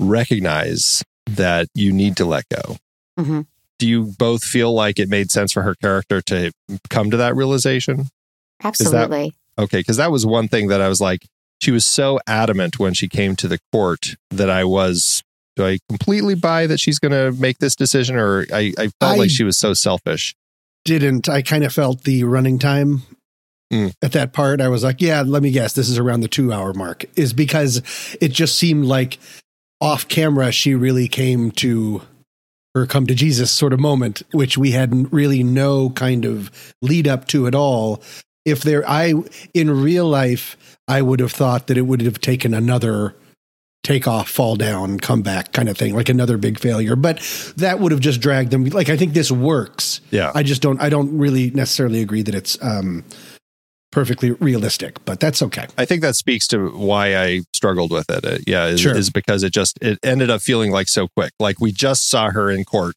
[0.00, 2.76] recognize that you need to let go.
[3.18, 3.46] Mhm.
[3.82, 6.52] Do you both feel like it made sense for her character to
[6.88, 8.06] come to that realization?
[8.62, 9.34] Absolutely.
[9.58, 11.26] Okay, because that was one thing that I was like,
[11.60, 15.24] she was so adamant when she came to the court that I was.
[15.56, 19.14] Do I completely buy that she's going to make this decision, or I, I felt
[19.14, 20.36] I- like she was so selfish?
[20.84, 23.02] Didn't I kind of felt the running time
[23.72, 23.92] Mm.
[24.00, 24.60] at that part?
[24.60, 27.04] I was like, yeah, let me guess, this is around the two hour mark.
[27.16, 27.82] Is because
[28.20, 29.18] it just seemed like
[29.80, 32.02] off camera she really came to
[32.74, 37.06] her come to Jesus sort of moment, which we had really no kind of lead
[37.06, 38.02] up to at all.
[38.44, 39.14] If there, I
[39.54, 43.14] in real life, I would have thought that it would have taken another
[43.82, 46.96] take off, fall down, come back kind of thing, like another big failure.
[46.96, 47.20] But
[47.56, 48.64] that would have just dragged them.
[48.64, 50.00] Like I think this works.
[50.10, 50.32] Yeah.
[50.34, 50.80] I just don't.
[50.80, 53.04] I don't really necessarily agree that it's um,
[53.92, 55.66] perfectly realistic, but that's okay.
[55.78, 58.24] I think that speaks to why I struggled with it.
[58.24, 58.96] Uh, yeah, is, Sure.
[58.96, 61.32] is because it just it ended up feeling like so quick.
[61.38, 62.94] Like we just saw her in court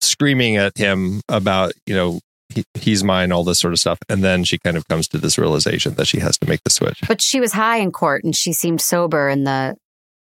[0.00, 2.20] screaming at him about you know
[2.54, 5.18] he, he's mine, all this sort of stuff, and then she kind of comes to
[5.18, 7.00] this realization that she has to make the switch.
[7.08, 9.76] But she was high in court, and she seemed sober in the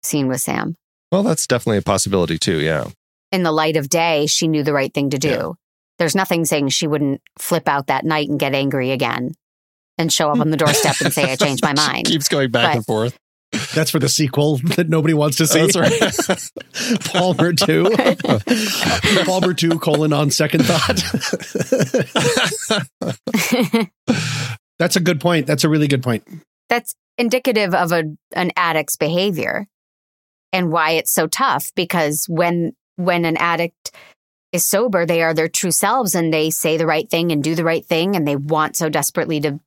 [0.03, 0.75] scene with Sam.
[1.11, 2.59] Well, that's definitely a possibility too.
[2.59, 2.87] Yeah.
[3.31, 5.29] In the light of day, she knew the right thing to do.
[5.29, 5.49] Yeah.
[5.99, 9.33] there's nothing saying she wouldn't flip out that night and get angry again
[9.97, 12.05] and show up on the doorstep and say, I changed my mind.
[12.05, 13.17] Keeps going back But- and forth.
[13.73, 15.65] That's for the sequel that nobody wants to see.
[15.65, 16.99] That's right.
[17.05, 17.89] Palmer 2.
[19.25, 21.01] Palmer 2 colon on second thought.
[24.77, 25.47] That's a good point.
[25.47, 26.23] That's a really good point.
[26.69, 28.03] That's indicative of a
[28.33, 29.67] an addict's behavior
[30.51, 33.91] and why it's so tough because when when an addict
[34.51, 37.55] is sober, they are their true selves and they say the right thing and do
[37.55, 39.59] the right thing and they want so desperately to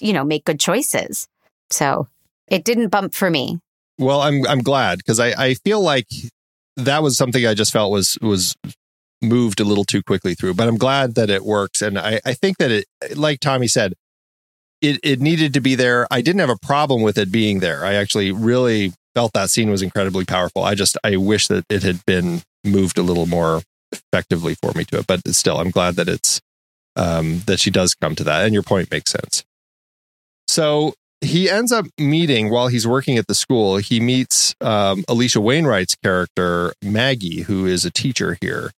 [0.00, 1.28] you know, make good choices.
[1.70, 2.08] So,
[2.48, 3.60] it didn't bump for me.
[3.98, 6.06] Well, I'm I'm glad because I, I feel like
[6.76, 8.54] that was something I just felt was was
[9.22, 10.54] moved a little too quickly through.
[10.54, 11.80] But I'm glad that it works.
[11.80, 13.94] And I, I think that it like Tommy said,
[14.80, 16.06] it it needed to be there.
[16.10, 17.84] I didn't have a problem with it being there.
[17.84, 20.64] I actually really felt that scene was incredibly powerful.
[20.64, 24.84] I just I wish that it had been moved a little more effectively for me
[24.86, 25.06] to it.
[25.06, 26.40] But still, I'm glad that it's
[26.96, 28.44] um, that she does come to that.
[28.44, 29.44] And your point makes sense.
[30.52, 33.78] So he ends up meeting while he's working at the school.
[33.78, 38.70] He meets um, Alisha Wainwright's character, Maggie, who is a teacher here.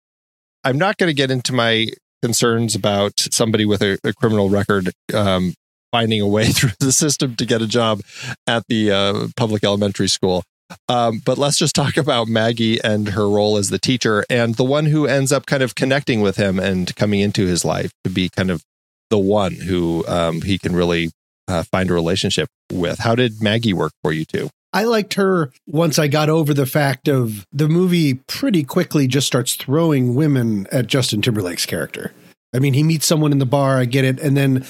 [0.64, 1.88] I'm not going to get into my
[2.22, 5.56] concerns about somebody with a, a criminal record um,
[5.92, 8.02] finding a way through the system to get a job
[8.46, 10.44] at the uh, public elementary school.
[10.88, 14.64] Um, but let's just talk about Maggie and her role as the teacher and the
[14.64, 18.12] one who ends up kind of connecting with him and coming into his life to
[18.12, 18.64] be kind of
[19.10, 21.10] the one who um, he can really
[21.48, 23.00] uh, find a relationship with.
[23.00, 24.50] How did Maggie work for you too?
[24.74, 29.28] I liked her once I got over the fact of the movie pretty quickly just
[29.28, 32.12] starts throwing women at Justin Timberlake's character.
[32.56, 34.66] I mean, he meets someone in the bar, I get it, and then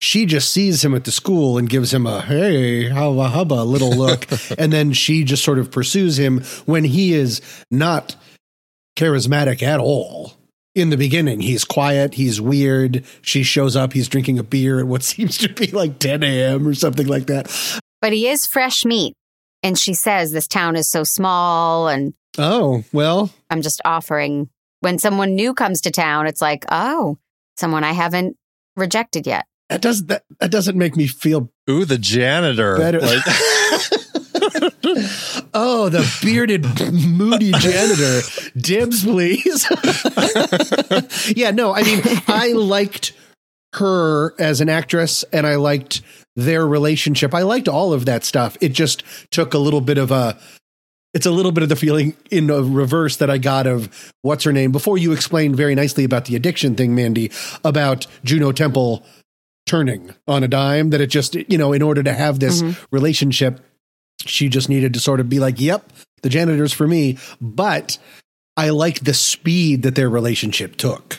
[0.00, 3.90] she just sees him at the school and gives him a hey, hubba hubba little
[3.90, 4.26] look.
[4.58, 8.14] and then she just sort of pursues him when he is not
[8.96, 10.34] charismatic at all.
[10.74, 13.04] In the beginning, he's quiet, he's weird.
[13.22, 16.66] She shows up, he's drinking a beer at what seems to be like 10 a.m.
[16.68, 17.50] or something like that.
[18.00, 19.14] But he is fresh meat.
[19.62, 24.48] And she says this town is so small and Oh, well, I'm just offering
[24.80, 27.18] when someone new comes to town, it's like, oh,
[27.56, 28.36] someone I haven't
[28.76, 29.46] rejected yet.
[29.70, 32.76] that does that, that doesn't make me feel Ooh, the janitor.
[32.76, 33.00] better.
[33.00, 33.24] Like,
[35.54, 38.20] oh, the bearded, moody janitor.
[38.56, 39.66] Dibs, please.
[41.36, 43.12] yeah, no, I mean, I liked
[43.74, 46.02] her as an actress and I liked
[46.36, 47.34] their relationship.
[47.34, 48.56] I liked all of that stuff.
[48.60, 50.38] It just took a little bit of a
[51.14, 54.44] it's a little bit of the feeling in a reverse that I got of what's
[54.44, 57.32] her name before you explained very nicely about the addiction thing, Mandy,
[57.64, 59.04] about Juno Temple
[59.66, 60.90] turning on a dime.
[60.90, 62.84] That it just, you know, in order to have this mm-hmm.
[62.94, 63.60] relationship,
[64.24, 67.18] she just needed to sort of be like, yep, the janitor's for me.
[67.40, 67.98] But
[68.56, 71.18] I liked the speed that their relationship took.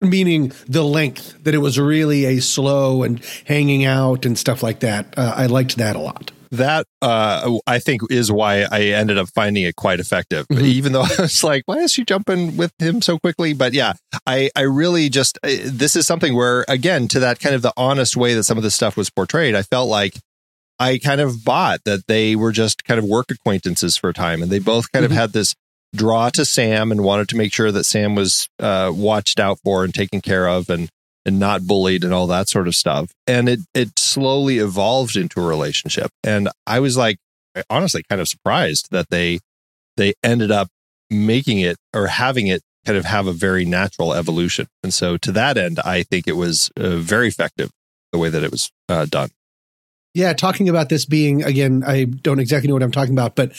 [0.00, 4.80] Meaning the length, that it was really a slow and hanging out and stuff like
[4.80, 5.12] that.
[5.18, 6.30] Uh, I liked that a lot.
[6.52, 10.46] that uh, I think is why I ended up finding it quite effective.
[10.48, 10.62] Mhm.
[10.62, 13.54] Even though I was like, why is she jumping with him so quickly?
[13.54, 17.54] But yeah, I I really just uh, this is something where again to that kind
[17.56, 20.14] of the honest way that some of this stuff was portrayed, I felt like
[20.80, 24.42] I kind of bought that they were just kind of work acquaintances for a time,
[24.42, 25.06] and they both kind Mhm.
[25.10, 25.54] of had this
[25.94, 29.84] draw to Sam and wanted to make sure that Sam was uh, watched out for
[29.84, 30.88] and taken care of and
[31.24, 33.10] and not bullied and all that sort of stuff.
[33.26, 36.10] And it it slowly evolved into a relationship.
[36.24, 37.18] And I was like
[37.68, 39.40] honestly kind of surprised that they
[39.96, 40.68] they ended up
[41.10, 44.68] making it or having it kind of have a very natural evolution.
[44.82, 47.70] And so to that end, I think it was uh, very effective
[48.12, 49.30] the way that it was uh, done.
[50.18, 53.52] Yeah, talking about this being again, I don't exactly know what I'm talking about, but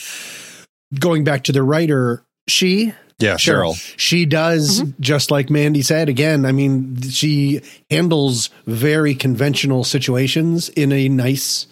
[0.98, 3.80] going back to the writer, she Yeah, Cheryl.
[3.96, 6.44] she does just like Mandy said again.
[6.44, 11.66] I mean, she handles very conventional situations in a nice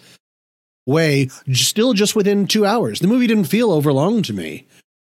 [0.87, 2.99] way, still just within two hours.
[2.99, 4.65] The movie didn't feel overlong to me.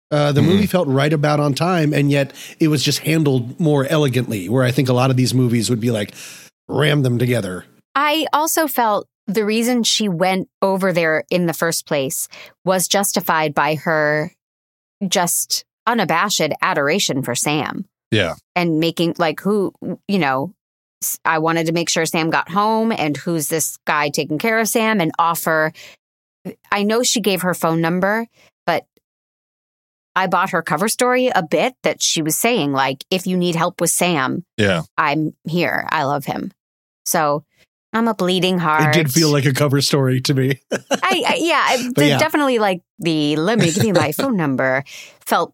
[0.10, 3.86] Uh, the movie felt right about on time, and yet it was just handled more
[3.86, 4.50] elegantly.
[4.50, 6.16] Where I think a lot of these movies would be like
[6.68, 7.66] ram them together.
[7.94, 12.28] I also felt the reason she went over there in the first place
[12.66, 14.32] was justified by her
[15.08, 18.36] just unabashed adoration for Sam Yeah.
[18.56, 19.74] and making like who,
[20.08, 20.54] you know,
[21.24, 24.68] I wanted to make sure Sam got home and who's this guy taking care of
[24.68, 25.72] Sam and offer.
[26.72, 28.28] I know she gave her phone number,
[28.66, 28.86] but
[30.16, 33.56] I bought her cover story a bit that she was saying, like, if you need
[33.56, 34.84] help with Sam, Yeah.
[34.98, 35.86] I'm here.
[35.92, 36.52] I love him.
[37.06, 37.44] So
[37.98, 38.96] I'm a bleeding heart.
[38.96, 40.60] It did feel like a cover story to me.
[40.72, 40.78] I,
[41.28, 42.18] I yeah, But the- yeah.
[42.18, 44.84] definitely like the let me give you my phone number
[45.26, 45.54] felt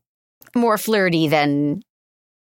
[0.55, 1.81] more flirty than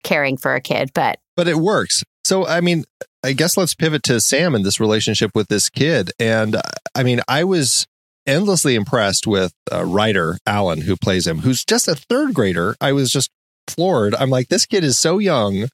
[0.03, 2.03] caring for a kid, but but it works.
[2.25, 2.83] So, I mean,
[3.23, 6.11] I guess let's pivot to Sam and this relationship with this kid.
[6.19, 6.57] And
[6.95, 7.87] I mean, I was
[8.27, 12.75] endlessly impressed with uh, Ryder Allen, who plays him, who's just a third grader.
[12.79, 13.29] I was just
[13.67, 14.13] floored.
[14.15, 15.67] I'm like, this kid is so young,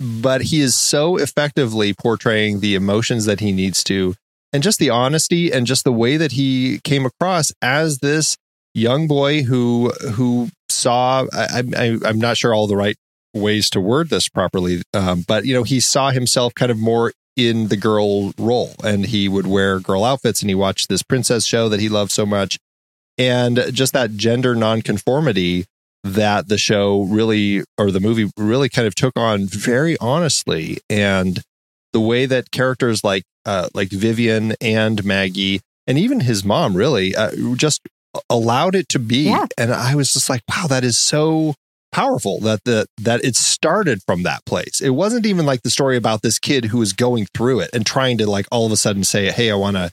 [0.00, 4.14] but he is so effectively portraying the emotions that he needs to,
[4.52, 8.36] and just the honesty and just the way that he came across as this
[8.74, 11.26] young boy who who saw.
[11.32, 12.96] I, I, I'm not sure all the right
[13.34, 17.12] ways to word this properly, um, but you know, he saw himself kind of more
[17.36, 21.44] in the girl role, and he would wear girl outfits, and he watched this princess
[21.44, 22.58] show that he loved so much,
[23.18, 25.66] and just that gender nonconformity
[26.02, 30.78] that the show really or the movie really kind of took on very honestly.
[30.88, 31.40] And
[31.92, 37.14] the way that characters like uh, like Vivian and Maggie and even his mom really
[37.14, 37.80] uh, just
[38.28, 39.24] allowed it to be.
[39.24, 39.46] Yeah.
[39.58, 41.54] and I was just like wow that is so
[41.92, 44.80] powerful that the that it started from that place.
[44.80, 47.84] It wasn't even like the story about this kid who was going through it and
[47.84, 49.90] trying to like all of a sudden say hey I want to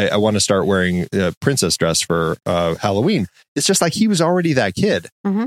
[0.00, 3.92] I, I want to start wearing a princess dress for uh, Halloween it's just like
[3.92, 5.46] he was already that kid Mm-hmm.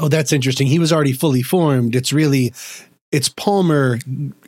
[0.00, 0.66] Oh, that's interesting.
[0.66, 1.94] He was already fully formed.
[1.94, 2.52] It's really,
[3.10, 3.98] it's Palmer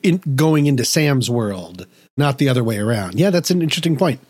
[0.03, 1.87] in, going into Sam's world,
[2.17, 3.19] not the other way around.
[3.19, 4.21] Yeah, that's an interesting point.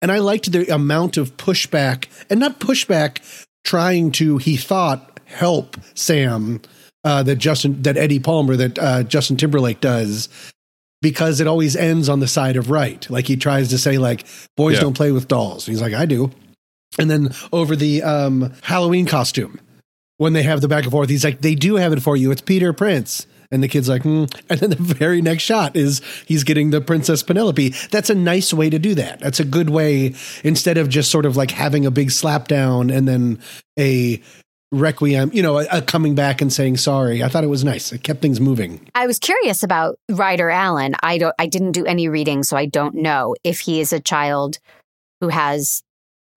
[0.00, 5.76] And I liked the amount of pushback, and not pushback, trying to he thought help
[5.94, 6.60] Sam
[7.04, 10.28] uh, that Justin that Eddie Palmer that uh, Justin Timberlake does.
[11.02, 13.08] Because it always ends on the side of right.
[13.10, 14.24] Like he tries to say, like,
[14.56, 14.80] boys Yeah.
[14.80, 15.66] don't play with dolls.
[15.66, 16.30] He's like, I do.
[16.98, 19.60] And then over the um, Halloween costume,
[20.16, 22.30] when they have the back and forth, he's like, they do have it for you.
[22.30, 23.26] It's Peter Prince.
[23.50, 24.24] And the kid's like, hmm.
[24.48, 27.74] and then the very next shot is he's getting the Princess Penelope.
[27.90, 29.20] That's a nice way to do that.
[29.20, 32.90] That's a good way instead of just sort of like having a big slap down
[32.90, 33.40] and then
[33.78, 34.22] a
[34.72, 37.22] requiem, you know, a, a coming back and saying sorry.
[37.22, 37.92] I thought it was nice.
[37.92, 38.80] It kept things moving.
[38.94, 40.94] I was curious about Ryder Allen.
[41.02, 44.00] I don't I didn't do any reading, so I don't know if he is a
[44.00, 44.58] child
[45.20, 45.82] who has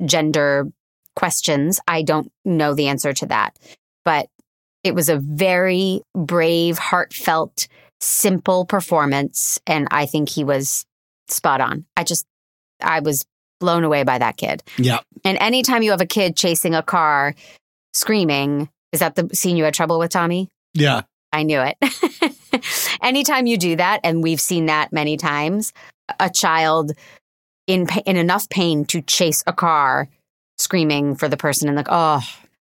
[0.05, 0.67] gender
[1.15, 1.79] questions.
[1.87, 3.57] I don't know the answer to that.
[4.03, 4.27] But
[4.83, 7.67] it was a very brave, heartfelt,
[7.99, 9.59] simple performance.
[9.65, 10.85] And I think he was
[11.27, 11.85] spot on.
[11.97, 12.25] I just
[12.81, 13.25] I was
[13.59, 14.61] blown away by that kid.
[14.77, 14.99] Yeah.
[15.23, 17.33] And anytime you have a kid chasing a car
[17.95, 20.49] screaming, is that the scene you had trouble with, Tommy?
[20.73, 21.01] Yeah.
[21.31, 21.77] I knew it.
[23.01, 25.73] Anytime you do that, and we've seen that many times,
[26.19, 26.91] a child
[27.67, 30.07] in in enough pain to chase a car,
[30.57, 32.21] screaming for the person and like, oh,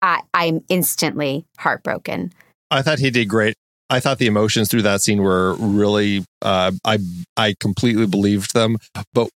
[0.02, 2.32] I, I'm instantly heartbroken.
[2.70, 3.54] I thought he did great.
[3.88, 6.98] I thought the emotions through that scene were really uh, I
[7.36, 8.76] I completely believed them,
[9.12, 9.30] but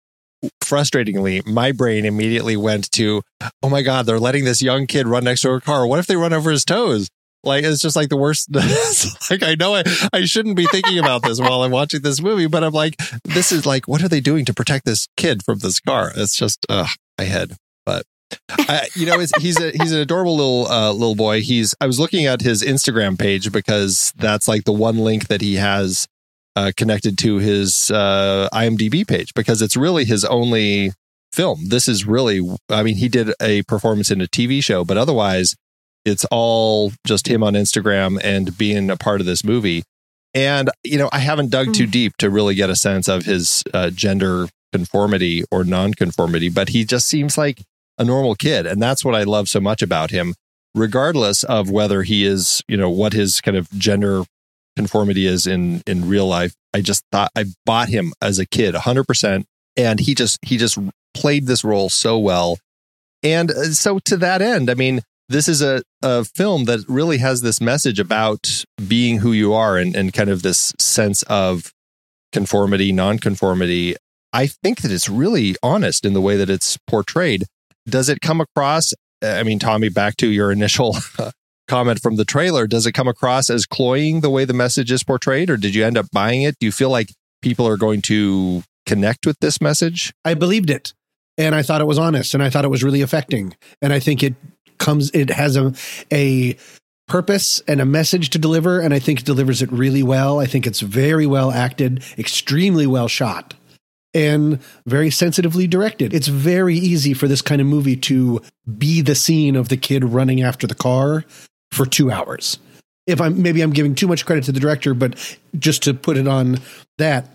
[0.64, 3.22] frustratingly, my brain immediately went to,
[3.62, 5.86] oh my god, they're letting this young kid run next to a car.
[5.86, 7.10] What if they run over his toes?
[7.44, 8.50] Like it's just like the worst.
[9.30, 12.48] Like I know I, I shouldn't be thinking about this while I'm watching this movie,
[12.48, 15.60] but I'm like, this is like, what are they doing to protect this kid from
[15.60, 16.12] this car?
[16.16, 16.88] It's just, uh,
[17.18, 17.56] my head.
[17.86, 18.04] But
[18.50, 21.42] I, you know, he's a he's an adorable little uh, little boy.
[21.42, 25.42] He's I was looking at his Instagram page because that's like the one link that
[25.42, 26.08] he has
[26.56, 30.92] uh, connected to his uh, IMDb page because it's really his only
[31.32, 31.70] film.
[31.70, 35.56] This is really, I mean, he did a performance in a TV show, but otherwise,
[36.04, 39.84] it's all just him on Instagram and being a part of this movie.
[40.34, 43.64] And you know, I haven't dug too deep to really get a sense of his
[43.74, 47.62] uh, gender conformity or non-conformity, but he just seems like
[47.98, 50.34] a normal kid, and that's what I love so much about him.
[50.74, 54.24] Regardless of whether he is, you know, what his kind of gender
[54.76, 58.76] conformity is in in real life, I just thought I bought him as a kid,
[58.76, 59.46] hundred percent,
[59.76, 60.78] and he just he just
[61.14, 62.60] played this role so well.
[63.24, 67.18] And uh, so to that end, I mean, this is a, a film that really
[67.20, 71.72] has this message about being who you are and, and kind of this sense of
[72.32, 73.96] conformity, nonconformity.
[74.34, 77.46] I think that it's really honest in the way that it's portrayed.
[77.86, 78.94] Does it come across?
[79.22, 80.96] I mean, Tommy, back to your initial
[81.68, 85.04] comment from the trailer, does it come across as cloying the way the message is
[85.04, 86.56] portrayed, or did you end up buying it?
[86.60, 87.10] Do you feel like
[87.42, 90.14] people are going to connect with this message?
[90.26, 90.94] I believed it
[91.38, 93.56] and I thought it was honest and I thought it was really affecting.
[93.82, 94.36] And I think it
[94.78, 95.74] comes, it has a,
[96.12, 96.58] a
[97.08, 98.80] purpose and a message to deliver.
[98.80, 100.40] And I think it delivers it really well.
[100.40, 103.54] I think it's very well acted, extremely well shot
[104.14, 106.14] and very sensitively directed.
[106.14, 108.42] It's very easy for this kind of movie to
[108.78, 111.24] be the scene of the kid running after the car
[111.72, 112.60] for two hours.
[113.08, 116.18] If I'm maybe I'm giving too much credit to the director, but just to put
[116.18, 116.60] it on
[116.98, 117.30] that,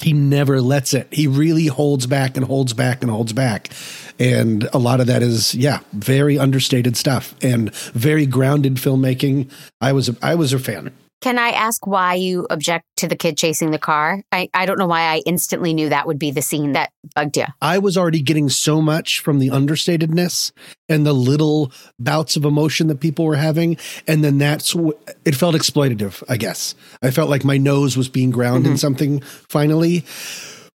[0.00, 1.08] he never lets it.
[1.12, 3.70] He really holds back and holds back and holds back.
[4.18, 9.50] And a lot of that is, yeah, very understated stuff and very grounded filmmaking.
[9.80, 10.92] I was, I was a fan.
[11.24, 14.22] Can I ask why you object to the kid chasing the car?
[14.30, 17.38] I, I don't know why I instantly knew that would be the scene that bugged
[17.38, 17.46] you.
[17.62, 20.52] I was already getting so much from the understatedness
[20.86, 23.78] and the little bouts of emotion that people were having.
[24.06, 24.76] And then that's,
[25.24, 26.74] it felt exploitative, I guess.
[27.02, 28.72] I felt like my nose was being ground mm-hmm.
[28.72, 30.04] in something finally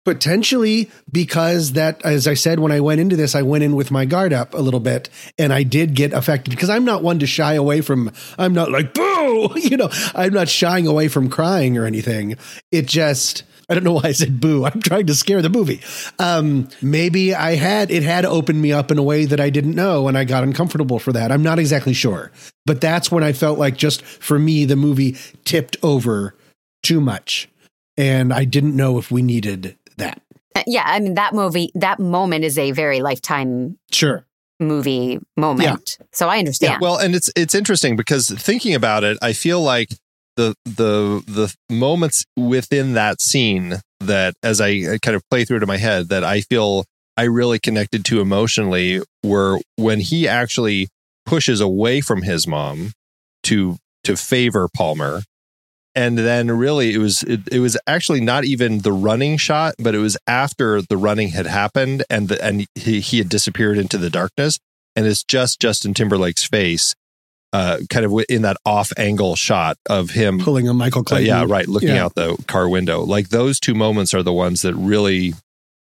[0.07, 3.91] potentially because that as i said when i went into this i went in with
[3.91, 7.19] my guard up a little bit and i did get affected because i'm not one
[7.19, 11.29] to shy away from i'm not like boo you know i'm not shying away from
[11.29, 12.37] crying or anything
[12.71, 14.63] it just I don't know why I said boo.
[14.65, 15.81] I'm trying to scare the movie.
[16.19, 19.75] Um, maybe I had it had opened me up in a way that I didn't
[19.75, 21.33] know, and I got uncomfortable for that.
[21.33, 22.31] I'm not exactly sure,
[22.65, 26.33] but that's when I felt like just for me the movie tipped over
[26.81, 27.49] too much,
[27.97, 30.21] and I didn't know if we needed that.
[30.55, 34.25] Uh, yeah, I mean that movie, that moment is a very lifetime sure
[34.59, 35.97] movie moment.
[35.99, 36.05] Yeah.
[36.13, 36.73] So I understand.
[36.73, 39.89] Yeah, well, and it's it's interesting because thinking about it, I feel like
[40.35, 45.65] the the the moments within that scene that as I kind of play through to
[45.65, 46.85] my head that I feel
[47.17, 50.87] I really connected to emotionally were when he actually
[51.25, 52.93] pushes away from his mom
[53.43, 55.23] to to favor Palmer
[55.97, 59.95] and then really it was it, it, was actually not even the running shot but
[59.95, 63.97] it was after the running had happened and the, and he, he had disappeared into
[63.97, 64.59] the darkness.
[64.95, 66.95] And it's just justin timberlake's face
[67.53, 71.39] uh, kind of in that off angle shot of him pulling a michael clayton uh,
[71.39, 72.05] yeah right looking yeah.
[72.05, 73.01] out the car window.
[73.01, 75.33] Like those two moments are the ones that really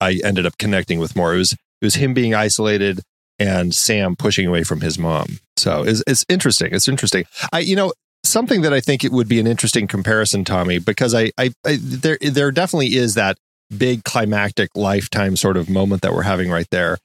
[0.00, 1.34] i ended up connecting with more.
[1.34, 3.00] It was it was him being isolated
[3.38, 5.38] and sam pushing away from his mom.
[5.56, 6.72] So it's, it's interesting.
[6.72, 7.24] It's interesting.
[7.52, 7.92] I you know
[8.24, 11.78] something that I think it would be an interesting comparison, Tommy, because I, I, I
[11.80, 13.38] there there definitely is that
[13.76, 16.98] big climactic lifetime sort of moment that we're having right there.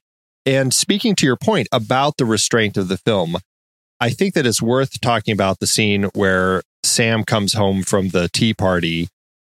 [0.46, 3.36] And speaking to your point about the restraint of the film,
[4.00, 8.28] I think that it's worth talking about the scene where Sam comes home from the
[8.32, 9.08] tea party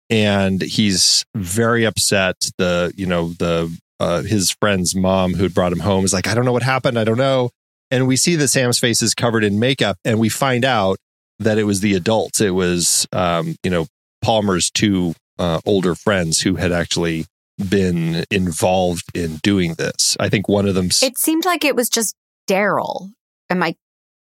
[0.09, 2.50] and he's very upset.
[2.59, 6.34] The, you know, the, uh, his friend's mom who'd brought him home is like, I
[6.34, 6.98] don't know what happened.
[6.98, 7.50] I don't know.
[7.90, 10.98] And we see that Sam's face is covered in makeup and we find out
[11.39, 12.41] that it was the adults.
[12.41, 13.87] It was, um, you know,
[14.22, 17.26] Palmer's two uh, older friends who had actually
[17.70, 20.16] been involved in doing this.
[20.20, 20.89] I think one of them.
[21.03, 22.14] It seemed like it was just
[22.49, 23.11] Daryl.
[23.51, 23.76] Am I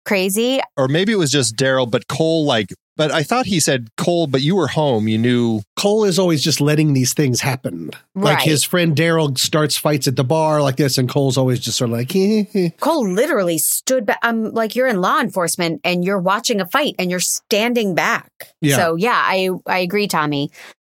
[0.06, 0.62] crazy?
[0.78, 4.28] Or maybe it was just Daryl, but Cole like but I thought he said Cole,
[4.28, 5.08] but you were home.
[5.08, 7.90] You knew Cole is always just letting these things happen.
[8.14, 8.34] Right.
[8.36, 11.78] Like his friend Daryl starts fights at the bar like this, and Cole's always just
[11.78, 12.80] sort of like.
[12.80, 14.20] Cole literally stood back.
[14.22, 17.96] I'm um, like you're in law enforcement and you're watching a fight and you're standing
[17.96, 18.30] back.
[18.62, 18.76] Yeah.
[18.76, 20.52] So yeah, I I agree, Tommy,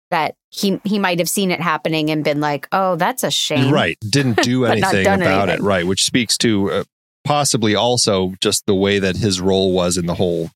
[0.10, 3.72] that he he might have seen it happening and been like, oh, that's a shame.
[3.72, 3.98] Right.
[4.02, 5.50] Didn't do anything about anything.
[5.50, 5.62] it.
[5.62, 5.86] Right.
[5.86, 6.72] Which speaks to.
[6.72, 6.84] Uh,
[7.26, 10.52] possibly also just the way that his role was in the whole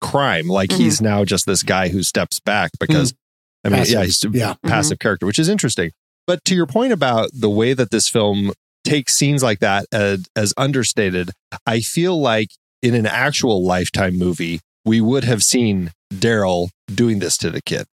[0.00, 0.48] crime.
[0.48, 0.82] Like mm-hmm.
[0.82, 3.16] he's now just this guy who steps back because, mm.
[3.64, 3.94] I mean, passive.
[3.94, 4.54] yeah, he's a yeah.
[4.62, 5.02] passive mm-hmm.
[5.02, 5.92] character, which is interesting.
[6.26, 8.52] But to your point about the way that this film
[8.84, 11.30] takes scenes like that as, as understated,
[11.66, 12.48] I feel like
[12.82, 17.86] in an actual lifetime movie, we would have seen Daryl doing this to the kid.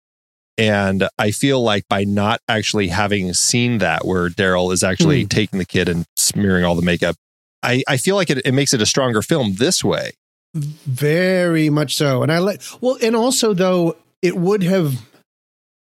[0.59, 5.29] And I feel like by not actually having seen that, where Daryl is actually mm.
[5.31, 7.17] taking the kid and smearing all the makeup,
[7.63, 10.13] I, I feel like it, it makes it a stronger film this way
[10.55, 12.23] very much so.
[12.23, 15.09] And I like, well, and also, though, it would have,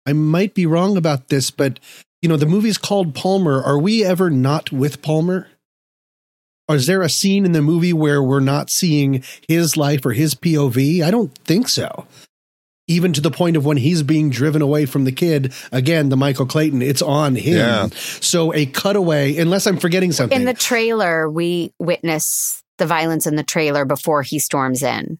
[0.05, 1.79] I might be wrong about this, but,
[2.21, 3.61] you know, the movie's called Palmer.
[3.61, 5.49] Are we ever not with Palmer?
[6.69, 10.13] Or is there a scene in the movie where we're not seeing his life or
[10.13, 11.03] his POV?
[11.03, 12.07] I don't think so.
[12.87, 16.15] Even to the point of when he's being driven away from the kid, again, the
[16.15, 17.57] Michael Clayton, it's on him.
[17.57, 17.87] Yeah.
[17.91, 20.39] So a cutaway, unless I'm forgetting something.
[20.39, 25.19] In the trailer, we witness the violence in the trailer before he storms in.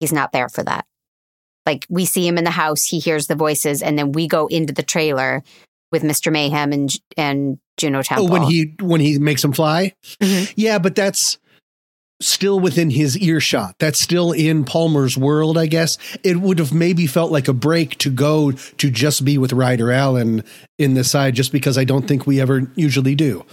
[0.00, 0.86] He's not there for that.
[1.66, 4.46] Like we see him in the house, he hears the voices, and then we go
[4.48, 5.42] into the trailer
[5.90, 6.30] with Mr.
[6.30, 8.26] Mayhem and and Juno Temple.
[8.26, 10.52] Oh, when he when he makes him fly, mm-hmm.
[10.56, 11.38] yeah, but that's
[12.20, 13.76] still within his earshot.
[13.78, 15.98] That's still in Palmer's world, I guess.
[16.22, 19.90] It would have maybe felt like a break to go to just be with Ryder
[19.90, 20.44] Allen
[20.78, 23.44] in the side, just because I don't think we ever usually do.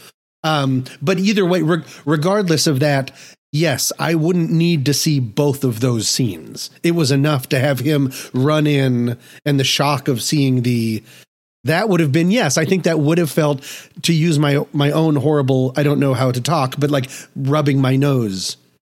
[0.43, 3.11] Um, but either way, re- regardless of that,
[3.51, 6.69] yes, I wouldn't need to see both of those scenes.
[6.83, 11.03] It was enough to have him run in and the shock of seeing the
[11.63, 13.61] that would have been yes i think that would have felt
[14.01, 17.79] to use my my own horrible i don't know how to talk but like rubbing
[17.79, 18.57] my nose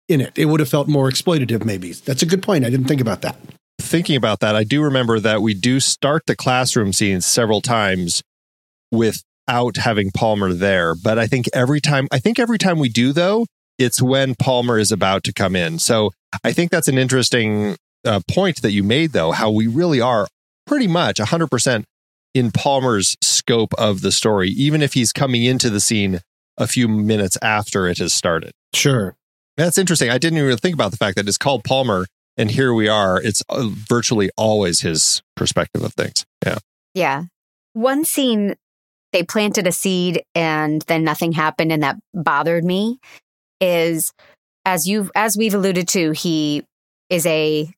[0.08, 0.32] in it.
[0.36, 1.92] It would have felt more exploitative maybe.
[1.92, 2.64] That's a good point.
[2.64, 3.36] I didn't think about that.
[3.80, 8.22] Thinking about that i do remember that we do start the classroom scenes several times
[8.92, 10.94] with out having Palmer there.
[10.94, 13.46] But I think every time, I think every time we do though,
[13.78, 15.78] it's when Palmer is about to come in.
[15.78, 16.12] So
[16.44, 20.28] I think that's an interesting uh, point that you made, though, how we really are
[20.66, 21.84] pretty much 100%
[22.34, 26.20] in Palmer's scope of the story, even if he's coming into the scene
[26.56, 28.52] a few minutes after it has started.
[28.74, 29.14] Sure.
[29.56, 30.10] That's interesting.
[30.10, 33.20] I didn't even think about the fact that it's called Palmer, and here we are.
[33.20, 36.24] It's uh, virtually always his perspective of things.
[36.44, 36.58] Yeah.
[36.94, 37.24] Yeah.
[37.74, 38.56] One scene,
[39.12, 42.98] they planted a seed and then nothing happened, and that bothered me.
[43.60, 44.12] Is
[44.64, 46.64] as you as we've alluded to, he
[47.10, 47.72] is a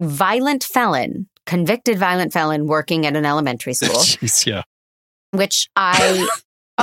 [0.00, 3.90] violent felon, convicted violent felon working at an elementary school.
[4.00, 4.62] Jeez, yeah.
[5.32, 6.28] Which I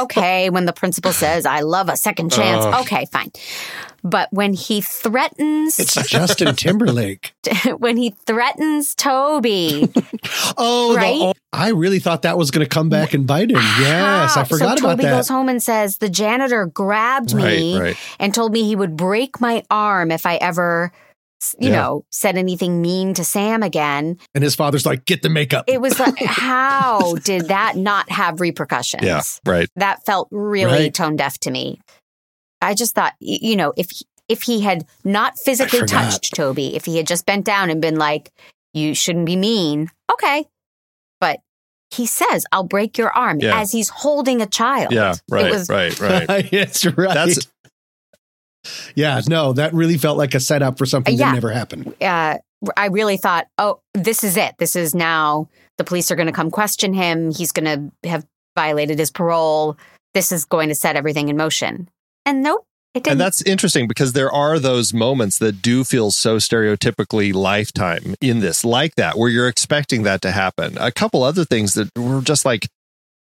[0.03, 2.63] okay, when the principal says, I love a second chance.
[2.65, 2.81] Ugh.
[2.85, 3.31] Okay, fine.
[4.03, 7.33] But when he threatens It's Justin Timberlake.
[7.77, 9.89] when he threatens Toby.
[10.57, 11.19] Oh, the- Right?
[11.21, 13.57] oh, I really thought that was going to come back and bite him.
[13.57, 14.37] Yes?
[14.37, 15.09] I forgot so about Toby that.
[15.09, 17.97] Toby goes home and says, The janitor grabbed me Right, right.
[18.19, 20.91] and told me he would break my arm if I ever,
[21.59, 21.75] you Yeah.
[21.75, 24.17] know, said anything mean to Sam again.
[24.33, 28.39] and his father's like, "Get the makeup." It was like, how did that not have
[28.41, 29.03] repercussions?
[29.03, 29.21] Yeah.
[29.45, 29.69] Right.
[29.75, 30.93] That felt really Right.
[30.93, 31.79] tone deaf to me.
[32.61, 33.87] I just thought, you know, if
[34.27, 37.95] if he had not physically touched Toby, if he had just bent down and been
[37.97, 38.31] like,
[38.73, 40.45] "You shouldn't be mean," okay,
[41.21, 41.39] but
[41.91, 43.57] he says, "I'll break your arm" Yeah.
[43.61, 44.91] as he's holding a child.
[44.91, 45.13] Yeah.
[45.29, 45.51] Right.
[45.51, 45.97] Was, right.
[45.99, 46.27] Right.
[46.51, 47.13] That's right.
[47.13, 47.47] That's
[48.95, 51.27] yeah, no, that really felt like a setup for something Yeah.
[51.27, 51.93] that never happened.
[52.01, 52.37] uh,
[52.75, 54.55] I really thought, oh, this is it.
[54.57, 55.47] This is now
[55.77, 57.31] the police are going to come question him.
[57.31, 59.77] He's going to have violated his parole.
[60.15, 61.87] This is going to set everything in motion.
[62.25, 62.65] And nope,
[62.95, 63.11] it didn't.
[63.11, 68.39] And that's interesting because there are those moments that do feel so stereotypically lifetime in
[68.39, 70.77] this, like that, where you're expecting that to happen.
[70.79, 72.67] A couple other things that were just like,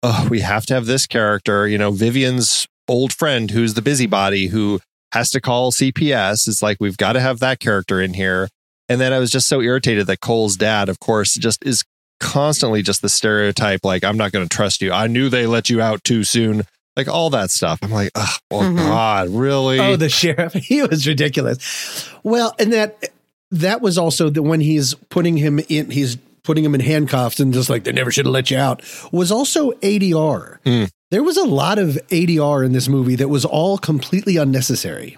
[0.01, 4.47] oh, we have to have this character, you know, Vivian's old friend who's the busybody
[4.47, 4.79] who
[5.11, 6.47] has to call CPS.
[6.47, 8.49] It's like, we've got to have that character in here.
[8.89, 11.83] And then I was just so irritated that Cole's dad, of course, just is
[12.19, 14.91] constantly just the stereotype, like, I'm not going to trust you.
[14.91, 16.63] I knew they let you out too soon.
[16.95, 17.77] Like all that stuff.
[17.83, 18.77] I'm like, oh, well, Mhm.
[18.77, 19.79] God, really?
[19.79, 22.09] Oh, the sheriff, he was ridiculous.
[22.23, 23.09] Well, and that
[23.51, 27.53] that was also the when he's putting him in, he's putting him in handcuffs and
[27.53, 28.81] just like they never should have let you out.
[29.11, 30.57] Was also ADR.
[30.65, 30.89] Mm.
[31.09, 35.17] There was a lot of ADR in this movie that was all completely unnecessary.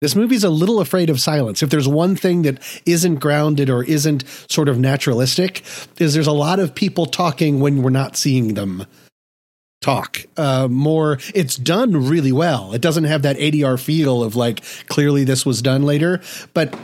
[0.00, 1.62] This movie's a little afraid of silence.
[1.62, 5.64] If there's one thing that isn't grounded or isn't sort of naturalistic,
[5.98, 8.86] is there's a lot of people talking when we're not seeing them
[9.80, 10.24] talk.
[10.36, 12.72] Uh, more, it's done really well.
[12.72, 16.20] It doesn't have that ADR feel of like clearly this was done later,
[16.52, 16.78] but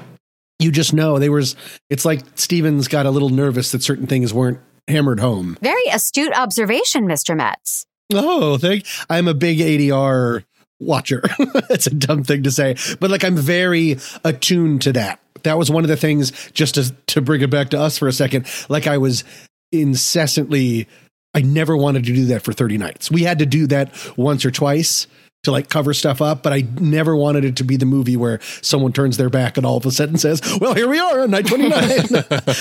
[0.58, 1.56] you just know they was.
[1.88, 5.56] It's like Stevens got a little nervous that certain things weren't hammered home.
[5.62, 7.36] very astute observation, Mr.
[7.36, 7.86] Metz.
[8.12, 8.84] Oh, thank.
[9.08, 10.44] I'm a big ADR
[10.78, 11.22] watcher.
[11.70, 15.20] It's a dumb thing to say, but like I'm very attuned to that.
[15.44, 16.32] That was one of the things.
[16.52, 19.24] Just to to bring it back to us for a second, like I was
[19.72, 20.88] incessantly.
[21.32, 23.10] I never wanted to do that for 30 nights.
[23.10, 25.06] We had to do that once or twice
[25.44, 28.40] to like cover stuff up, but I never wanted it to be the movie where
[28.62, 31.30] someone turns their back and all of a sudden says, "Well, here we are on
[31.30, 31.72] night 29."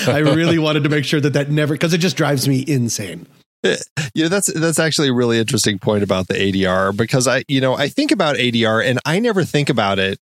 [0.16, 3.26] I really wanted to make sure that that never because it just drives me insane.
[4.14, 7.60] you know that's that's actually a really interesting point about the ADR because I you
[7.60, 10.18] know I think about ADR and I never think about it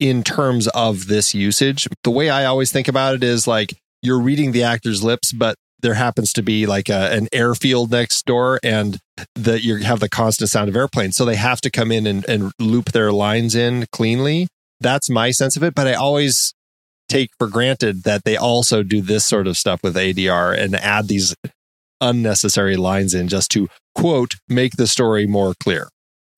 [0.00, 1.86] in terms of this usage.
[2.02, 5.56] The way I always think about it is like you're reading the actor's lips, but
[5.82, 8.98] there happens to be like a, an airfield next door and
[9.34, 11.16] that you have the constant sound of airplanes.
[11.16, 14.48] So they have to come in and, and loop their lines in cleanly.
[14.80, 15.74] That's my sense of it.
[15.74, 16.54] But I always
[17.08, 21.08] take for granted that they also do this sort of stuff with ADR and add
[21.08, 21.34] these
[22.00, 25.88] unnecessary lines in just to quote make the story more clear.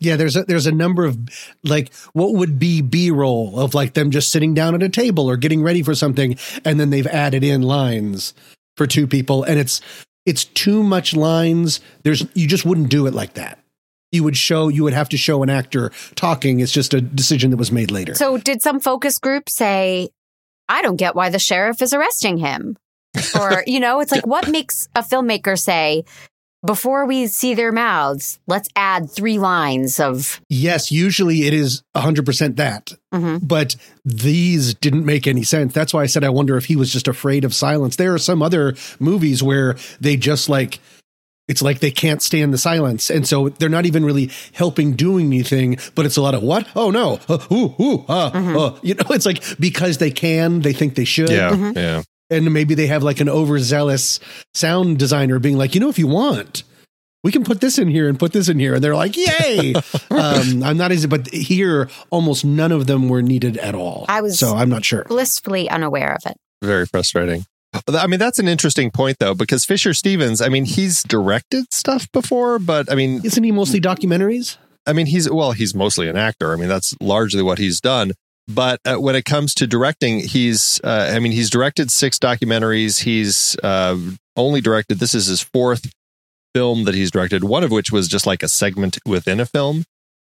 [0.00, 1.16] Yeah, there's a there's a number of
[1.62, 5.30] like what would be B roll of like them just sitting down at a table
[5.30, 8.34] or getting ready for something, and then they've added in lines
[8.76, 9.80] for two people, and it's
[10.26, 11.80] it's too much lines.
[12.02, 13.60] There's you just wouldn't do it like that.
[14.10, 16.58] You would show you would have to show an actor talking.
[16.60, 18.14] It's just a decision that was made later.
[18.14, 20.10] So, did some focus group say,
[20.68, 22.76] I don't get why the sheriff is arresting him?
[23.38, 26.04] Or, you know, it's like, what makes a filmmaker say,
[26.64, 30.40] before we see their mouths, let's add three lines of.
[30.48, 32.92] yes, usually it is 100% that.
[33.12, 33.40] Mhm.
[33.46, 35.72] But these didn't make any sense.
[35.74, 37.96] That's why I said I wonder if he was just afraid of silence.
[37.96, 40.78] There are some other movies where they just like
[41.48, 43.10] it's like they can't stand the silence.
[43.10, 46.68] And so they're not even really helping doing anything, but it's a lot of what?
[46.76, 47.18] Oh no.
[47.28, 48.78] Uh, ooh, ooh, uh, uh.
[48.82, 51.30] You know, it's like because they can, they think they should.
[51.30, 51.72] Yeah.
[51.74, 52.02] Yeah.
[52.32, 54.18] And maybe they have like an overzealous
[54.54, 56.64] sound designer being like, you know, if you want,
[57.22, 58.74] we can put this in here and put this in here.
[58.74, 59.74] And they're like, yay.
[60.10, 64.06] um, I'm not easy, but here, almost none of them were needed at all.
[64.08, 65.04] I was- So I'm not sure.
[65.04, 66.36] blissfully unaware of it.
[66.62, 67.44] very frustrating.
[67.88, 72.10] I mean, that's an interesting point though, because Fisher Stevens, I mean, he's directed stuff
[72.12, 74.56] before, but I mean, Isn't he mostly documentaries?
[74.86, 76.52] I mean, he's well, he's mostly an actor.
[76.52, 78.12] I mean, that's largely what he's done.
[78.48, 83.02] But uh, when it comes to directing, he's, uh, I mean, he's directed six documentaries.
[83.02, 83.96] He's uh,
[84.36, 85.92] only directed, this is his fourth
[86.54, 89.84] film that he's directed, one of which was just like a segment within a film.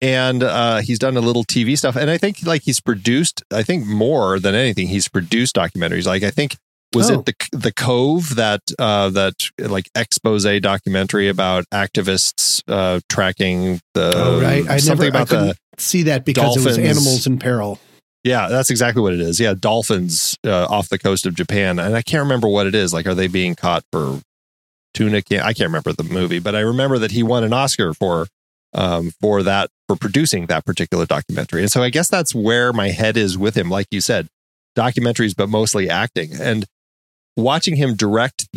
[0.00, 1.96] And uh, he's done a little TV stuff.
[1.96, 6.06] And I think like he's produced, I think more than anything, he's produced documentaries.
[6.06, 6.56] Like, I think,
[6.94, 7.20] was Oh.
[7.20, 14.12] it the the Cove that uh, that like expose documentary about activists uh, tracking the
[14.14, 14.68] oh, right.
[14.68, 17.78] I something never I about the couldn't see that because it was animals in peril.
[18.26, 19.38] Yeah, that's exactly what it is.
[19.38, 22.92] Yeah, dolphins uh, off the coast of Japan, and I can't remember what it is.
[22.92, 24.20] Like, are they being caught for
[24.94, 25.22] tuna?
[25.22, 28.26] Can- I can't remember the movie, but I remember that he won an Oscar for
[28.74, 31.62] um, for that for producing that particular documentary.
[31.62, 33.70] And so I guess that's where my head is with him.
[33.70, 34.26] Like you said,
[34.76, 36.30] documentaries, but mostly acting.
[36.40, 36.66] And
[37.36, 38.48] watching him direct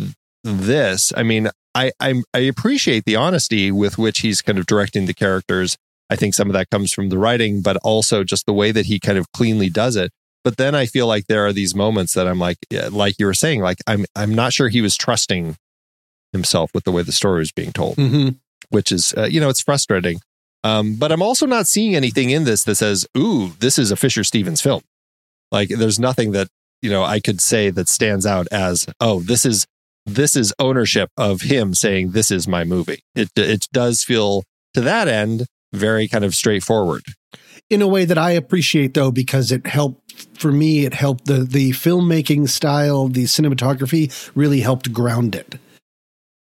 [0.42, 5.06] this, I mean, I I'm, I appreciate the honesty with which he's kind of directing
[5.06, 5.76] the characters.
[6.10, 8.86] I think some of that comes from the writing, but also just the way that
[8.86, 10.10] he kind of cleanly does it.
[10.42, 12.56] But then I feel like there are these moments that I'm like,
[12.90, 15.56] like you were saying, like I'm I'm not sure he was trusting
[16.32, 18.36] himself with the way the story was being told, Mhm.
[18.70, 20.20] which is uh, you know it's frustrating.
[20.62, 23.96] Um, but I'm also not seeing anything in this that says, "Ooh, this is a
[23.96, 24.82] Fisher Stevens film."
[25.52, 26.48] Like there's nothing that
[26.82, 29.66] you know I could say that stands out as, "Oh, this is
[30.06, 34.44] this is ownership of him saying this is my movie." It it does feel
[34.74, 37.02] to that end very kind of straightforward.
[37.68, 41.44] in a way that I appreciate though, because it helped for me, it helped the,
[41.44, 45.58] the filmmaking style, the cinematography really helped ground it.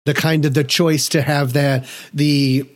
[0.06, 2.68] The kind of the choice to have that, the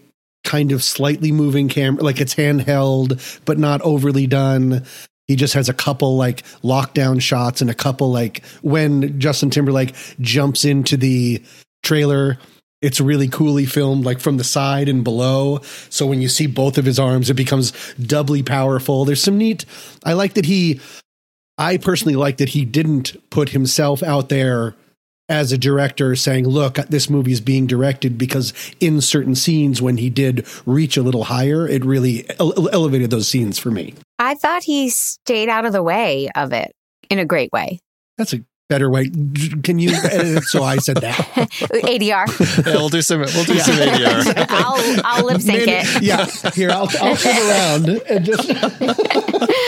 [0.44, 4.84] kind of slightly moving camera, like it's handheld, but not overly done.
[5.28, 9.94] He just has a couple like lockdown shots and a couple like when Justin Timberlake
[10.20, 11.42] jumps into the
[11.82, 12.38] trailer
[12.82, 15.60] it's really coolly filmed like from the side and below.
[15.88, 19.04] So when you see both of his arms it becomes doubly powerful.
[19.04, 19.64] There's some neat
[20.04, 20.80] i like that he
[21.58, 24.74] i personally like that he didn't put himself out there
[25.28, 29.96] as a director saying look this movie is being directed because in certain scenes when
[29.96, 33.94] he did reach a little higher it really ele- elevated those scenes for me.
[34.18, 36.72] I thought he stayed out of the way of it
[37.08, 37.78] in a great way.
[38.18, 38.40] that's a
[38.72, 39.08] better way
[39.66, 39.90] can you
[40.52, 41.16] so i said that
[41.92, 42.26] ADR.
[42.66, 44.46] Yeah, we'll do some we'll do some ADR.
[44.48, 46.02] I'll I'll lip sync it.
[46.02, 48.48] yeah here i'll, I'll come around and just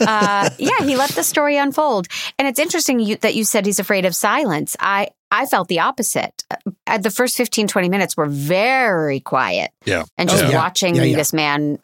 [0.00, 2.06] uh, yeah, he let the story unfold,
[2.38, 4.76] and it's interesting you, that you said he's afraid of silence.
[4.80, 6.44] I I felt the opposite.
[6.86, 10.04] At the first 15, 20 minutes were very quiet, Yeah.
[10.18, 10.56] and just Oh, yeah.
[10.56, 11.16] watching Yeah, yeah.
[11.16, 11.78] this man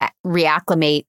[0.00, 1.06] uh, reacclimate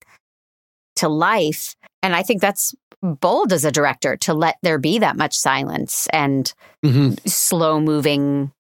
[0.98, 5.18] to life, and I think that's bold as a director to let there be that
[5.18, 6.52] much silence and
[6.84, 7.20] Mhm.
[7.30, 8.52] slow moving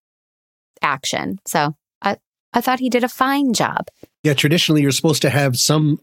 [0.81, 1.39] action.
[1.47, 2.17] So I
[2.53, 3.88] I thought he did a fine job.
[4.23, 5.99] Yeah, traditionally you're supposed to have some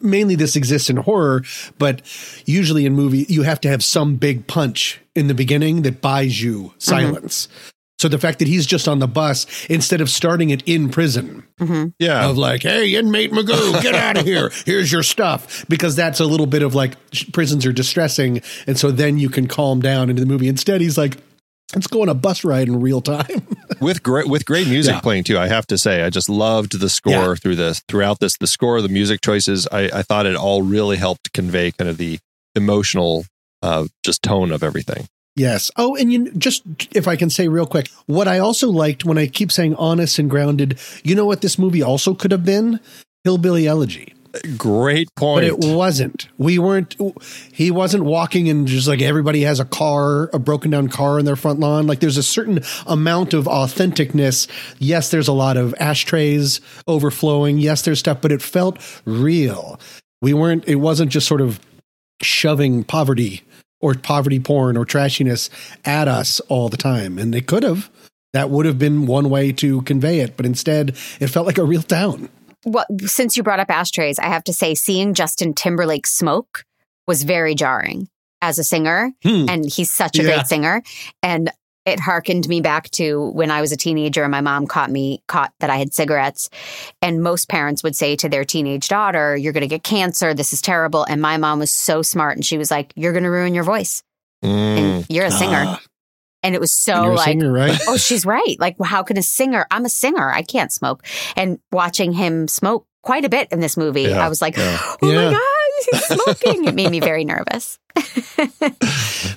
[0.00, 1.42] mainly this exists in horror,
[1.78, 2.02] but
[2.46, 6.40] usually in movie you have to have some big punch in the beginning that buys
[6.42, 7.48] you silence.
[7.98, 11.42] So the fact that he's just on the bus instead of starting it in prison
[11.60, 11.94] Mhm.
[11.98, 12.28] Yeah.
[12.28, 14.52] of like, "Hey, inmate Magoo, get out of here.
[14.66, 16.94] Here's your stuff." Because that's a little bit of like
[17.32, 20.46] prisons are distressing and so then you can calm down into the movie.
[20.48, 21.16] Instead he's like,
[21.74, 23.46] "Let's go on a bus ride in real time."
[23.80, 25.00] with great with great music Yeah.
[25.00, 25.36] playing too.
[25.38, 27.34] I have to say, I just loved the score Yeah.
[27.34, 28.36] through this throughout this.
[28.38, 31.96] The score, the music choices, I, I thought it all really helped convey kind of
[31.96, 32.20] the
[32.54, 33.24] emotional,
[33.62, 35.08] uh, just tone of everything.
[35.38, 35.70] Yes.
[35.76, 36.64] Oh, and you just
[36.94, 40.18] if I can say real quick, what I also liked when I keep saying honest
[40.18, 42.80] and grounded, you know what this movie also could have been?
[43.22, 44.14] Hillbilly Elegy.
[44.56, 45.36] Great point.
[45.36, 46.28] But it wasn't.
[46.38, 46.96] We weren't
[47.52, 51.24] he wasn't walking and just like everybody has a car, a broken down car in
[51.24, 51.86] their front lawn.
[51.86, 54.48] Like there's a certain amount of authenticness.
[54.78, 57.58] Yes, there's a lot of ashtrays overflowing.
[57.58, 59.80] Yes, there's stuff, but it felt real.
[60.20, 61.60] We weren't it wasn't just sort of
[62.22, 63.42] shoving poverty
[63.80, 65.50] or poverty porn or trashiness
[65.84, 67.18] at us all the time.
[67.18, 67.90] And they could have.
[68.32, 71.64] That would have been one way to convey it, but instead it felt like a
[71.64, 72.28] real town.
[72.66, 76.64] Well, since you brought up ashtrays, I have to say, seeing Justin Timberlake smoke
[77.06, 78.08] was very jarring
[78.42, 79.46] as a singer, Hmm.
[79.48, 80.34] and he's such a Yeah.
[80.34, 80.82] great singer.
[81.22, 81.50] And
[81.88, 85.22] it harkened me back to when I was a teenager and my mom caught me
[85.28, 86.48] caught that I had cigarettes.
[87.02, 90.60] And most parents would say to their teenage daughter, You're gonna get cancer, this is
[90.60, 91.04] terrible.
[91.04, 94.02] And my mom was so smart and she was like, You're gonna ruin your voice.
[94.42, 95.06] And Mm.
[95.08, 95.64] you're a singer.
[95.66, 95.80] Ah.
[96.44, 97.78] and it was so you're like singer, right?
[97.88, 98.56] oh, she's right.
[98.60, 99.66] Like, well, how can a singer?
[99.72, 100.30] I'm a singer.
[100.30, 101.04] I can't smoke.
[101.36, 104.78] And watching him smoke quite a bit in this movie, Yeah, I was like, yeah.
[104.80, 105.30] oh Yeah.
[105.30, 106.64] my God, he's smoking.
[106.66, 107.78] it made me very nervous.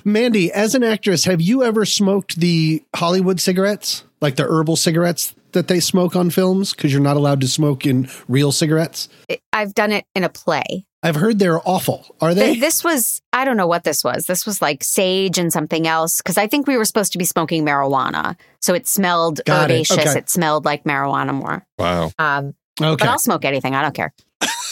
[0.04, 5.34] Mandy, as an actress, have you ever smoked the Hollywood cigarettes, like the herbal cigarettes
[5.52, 6.72] that they smoke on films?
[6.72, 9.08] Because you're not allowed to smoke in real cigarettes.
[9.52, 10.86] I've done it in a play.
[11.04, 12.06] I've heard they're awful.
[12.20, 12.54] Are they?
[12.60, 14.26] This was, I don't know what this was.
[14.26, 16.18] This was like sage and something else.
[16.18, 18.36] Because I think we were supposed to be smoking marijuana.
[18.60, 19.74] So it smelled Got it.
[19.74, 19.98] herbaceous.
[19.98, 20.18] Okay.
[20.18, 21.66] It smelled like marijuana more.
[21.78, 22.12] Wow.
[22.18, 22.96] Um, Okay.
[23.04, 23.74] But I'll smoke anything.
[23.74, 24.14] I don't care.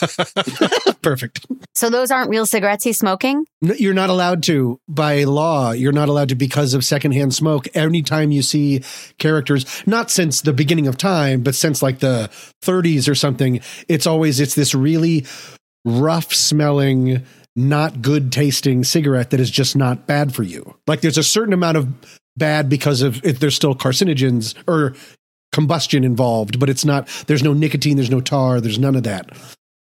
[1.02, 1.46] Perfect.
[1.74, 3.44] So those aren't real cigarettes he's smoking?
[3.62, 7.68] No, You're not allowed to, by law, you're not allowed to because of secondhand smoke.
[7.74, 8.82] Anytime you see
[9.18, 12.30] characters, not since the beginning of time, but since like the
[12.62, 15.26] 30s or something, it's always, it's this really
[15.84, 17.24] rough smelling,
[17.56, 20.76] not good tasting cigarette that is just not bad for you.
[20.86, 21.88] Like there's a certain amount of
[22.36, 24.94] bad because of if there's still carcinogens or
[25.52, 29.30] combustion involved, but it's not, there's no nicotine, there's no tar, there's none of that.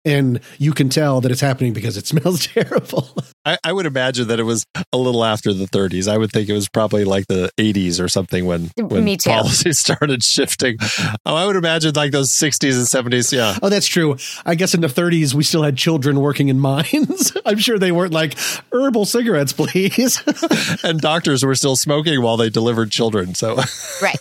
[0.07, 3.13] And you can tell that it's happening because it smells terrible.
[3.47, 6.11] I, I would imagine that it was a little after the 30s.
[6.11, 9.29] I would think it was probably like the 80s or something when when Me too.
[9.29, 10.77] policy started shifting.
[11.25, 13.31] Oh, I would imagine like those 60s and 70s.
[13.31, 13.57] Yeah.
[13.61, 14.17] Oh, that's true.
[14.45, 17.31] I guess in the 30s, we still had children working in mines.
[17.45, 18.35] I'm sure they weren't like
[18.73, 20.21] herbal cigarettes, please.
[20.83, 23.33] and doctors were still smoking while they delivered children.
[23.35, 23.57] So
[24.01, 24.17] Right.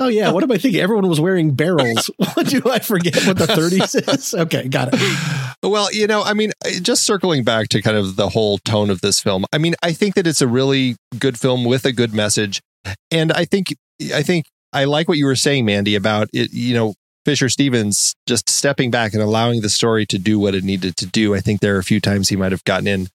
[0.00, 0.32] oh, yeah.
[0.32, 0.80] What am I thinking?
[0.80, 2.10] Everyone was wearing barrels.
[2.34, 4.34] what do I forget what the 30s is?
[4.34, 5.54] Okay, got it.
[5.62, 6.52] Well, you know, I mean,
[6.82, 9.44] just circling back to kind of the whole tone of this film.
[9.52, 12.62] I mean, I think that it's a really good film with a good message,
[13.10, 13.74] and I think
[14.14, 16.52] I think I like what you were saying, Mandy, about it.
[16.54, 16.94] You know,
[17.24, 21.06] Fisher Stevens just stepping back and allowing the story to do what it needed to
[21.06, 21.34] do.
[21.34, 23.08] I think there are a few times he might have gotten in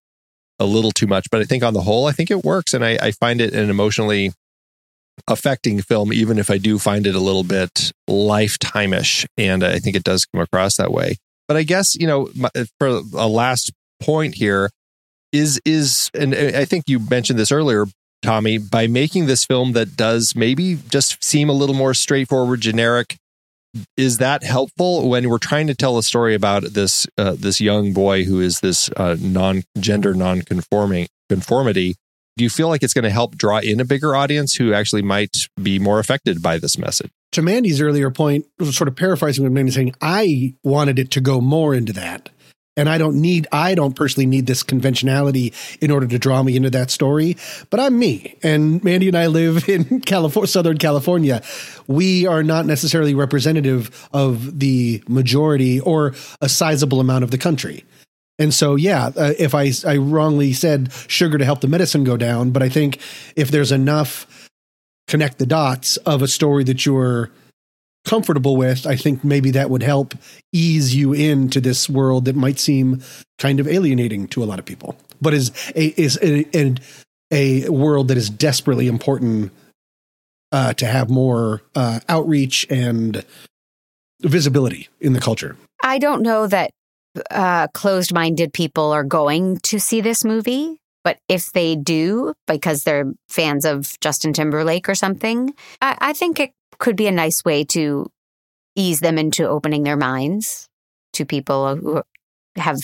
[0.59, 2.85] a little too much, but I think on the whole, I think it works, and
[2.85, 4.33] I, I find it an emotionally
[5.27, 9.95] affecting film, even if I do find it a little bit lifetime-ish, and I think
[9.95, 11.15] it does come across that way.
[11.47, 12.29] But I guess you know,
[12.79, 14.69] for a last point here
[15.33, 17.85] is is, and I think you mentioned this earlier,
[18.21, 23.17] Tommy, by making this film that does maybe just seem a little more straightforward, generic.
[23.97, 27.91] Is that helpful when we're trying to tell a story about this uh, this young
[27.91, 31.95] boy who is this uh, non gender non conforming conformity?
[32.37, 35.01] Do you feel like it's going to help draw in a bigger audience who actually
[35.03, 37.11] might be more affected by this message?
[37.33, 41.41] To Mandy's earlier point, sort of paraphrasing what Mandy saying, I wanted it to go
[41.41, 42.29] more into that.
[42.75, 46.55] And I don't need, I don't personally need this conventionality in order to draw me
[46.55, 47.37] into that story.
[47.69, 48.35] But I'm me.
[48.41, 51.43] And Mandy and I live in California, Southern California.
[51.87, 57.85] We are not necessarily representative of the majority or a sizable amount of the country.
[58.39, 62.17] And so, yeah, uh, if I, I wrongly said sugar to help the medicine go
[62.17, 62.99] down, but I think
[63.35, 64.49] if there's enough
[65.07, 67.31] connect the dots of a story that you're
[68.05, 70.13] comfortable with, I think maybe that would help
[70.51, 73.01] ease you into this world that might seem
[73.37, 76.75] kind of alienating to a lot of people, but is a is a, a,
[77.31, 79.51] a world that is desperately important
[80.51, 83.25] uh, to have more uh, outreach and
[84.21, 85.55] visibility in the culture.
[85.83, 86.71] I don't know that
[87.31, 90.79] uh, closed minded people are going to see this movie.
[91.03, 96.39] But if they do, because they're fans of Justin Timberlake or something, I, I think
[96.39, 98.07] it could be a nice way to
[98.75, 100.67] ease them into opening their minds
[101.13, 102.03] to people who
[102.55, 102.79] have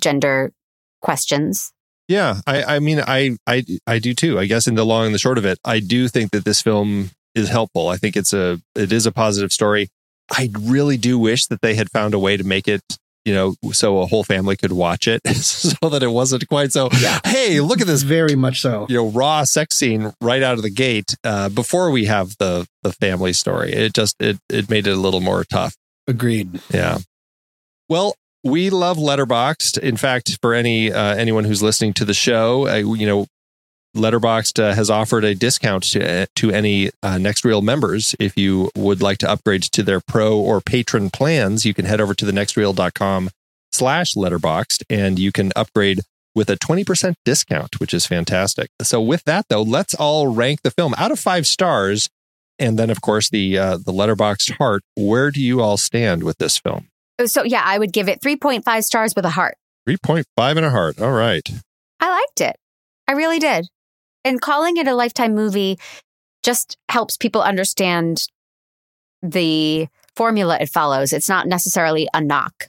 [0.00, 0.52] gender
[1.00, 1.72] questions.
[2.08, 4.38] Yeah, I, I mean, I, I, I do too.
[4.38, 6.60] I guess in the long and the short of it, I do think that this
[6.60, 7.88] film is helpful.
[7.88, 9.88] I think it's a, it is a positive story.
[10.30, 12.82] I really do wish that they had found a way to make it,
[13.30, 16.88] you know, so a whole family could watch it, so that it wasn't quite so.
[17.24, 18.86] Hey, look at this, very much so.
[18.88, 22.66] You know, raw sex scene right out of the gate uh, before we have the
[22.82, 23.72] the family story.
[23.72, 25.76] It just it it made it a little more tough.
[26.08, 26.60] Agreed.
[26.74, 26.98] Yeah.
[27.88, 29.78] Well, we love Letterboxd.
[29.78, 33.26] In fact, for any uh, anyone who's listening to the show, uh, you know,
[33.96, 38.14] Letterboxd uh, has offered a discount to to any uh, Next Reel members.
[38.20, 42.00] If you would like to upgrade to their pro or patron plans, you can head
[42.00, 43.30] over to the nextreel.com
[43.72, 46.00] slash Letterboxd and you can upgrade
[46.34, 48.68] with a 20% discount, which is fantastic.
[48.82, 52.08] So with that though, let's all rank the film out of five stars.
[52.58, 54.82] And then of course the uh, the Letterboxd heart.
[54.96, 56.88] Where do you all stand with this film?
[57.26, 59.56] So, yeah, I would give it 3.5 stars with a heart.
[59.88, 60.24] 3.5
[60.56, 61.00] and a heart.
[61.00, 61.46] All right.
[62.00, 62.56] I liked it.
[63.06, 63.68] I really did.
[64.24, 65.78] And calling it a lifetime movie
[66.42, 68.26] just helps people understand
[69.22, 71.12] the formula it follows.
[71.12, 72.68] It's not necessarily a knock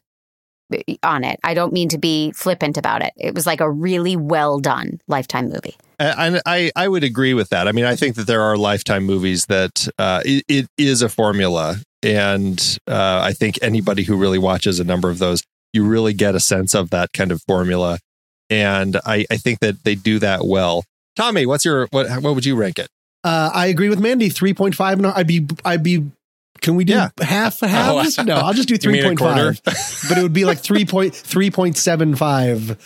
[1.03, 1.37] on it.
[1.43, 3.11] I don't mean to be flippant about it.
[3.17, 5.75] It was like a really well done lifetime movie.
[5.99, 7.67] I, I I would agree with that.
[7.67, 11.09] I mean, I think that there are lifetime movies that uh, it, it is a
[11.09, 15.43] formula, and uh, I think anybody who really watches a number of those
[15.73, 17.99] you really get a sense of that kind of formula.
[18.49, 20.83] And I, I think that they do that well.
[21.15, 22.87] Tommy, what's your what what would you rank it?
[23.23, 24.29] Uh, I agree with Mandy.
[24.29, 25.03] Three point five.
[25.03, 25.47] I'd be.
[25.63, 26.09] I'd be.
[26.61, 27.09] Can we do Yeah.
[27.19, 28.19] half halves?
[28.19, 28.23] Oh.
[28.23, 29.61] no, I'll just do three point five.
[29.63, 32.77] but it would be like three point three point seven five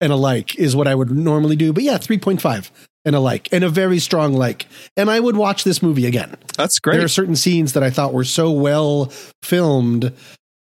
[0.00, 1.72] and a like is what I would normally do.
[1.72, 2.70] But yeah, three point five
[3.04, 4.66] and a like and a very strong like.
[4.96, 6.36] And I would watch this movie again.
[6.56, 6.96] That's great.
[6.96, 9.12] There are certain scenes that I thought were so well
[9.42, 10.12] filmed.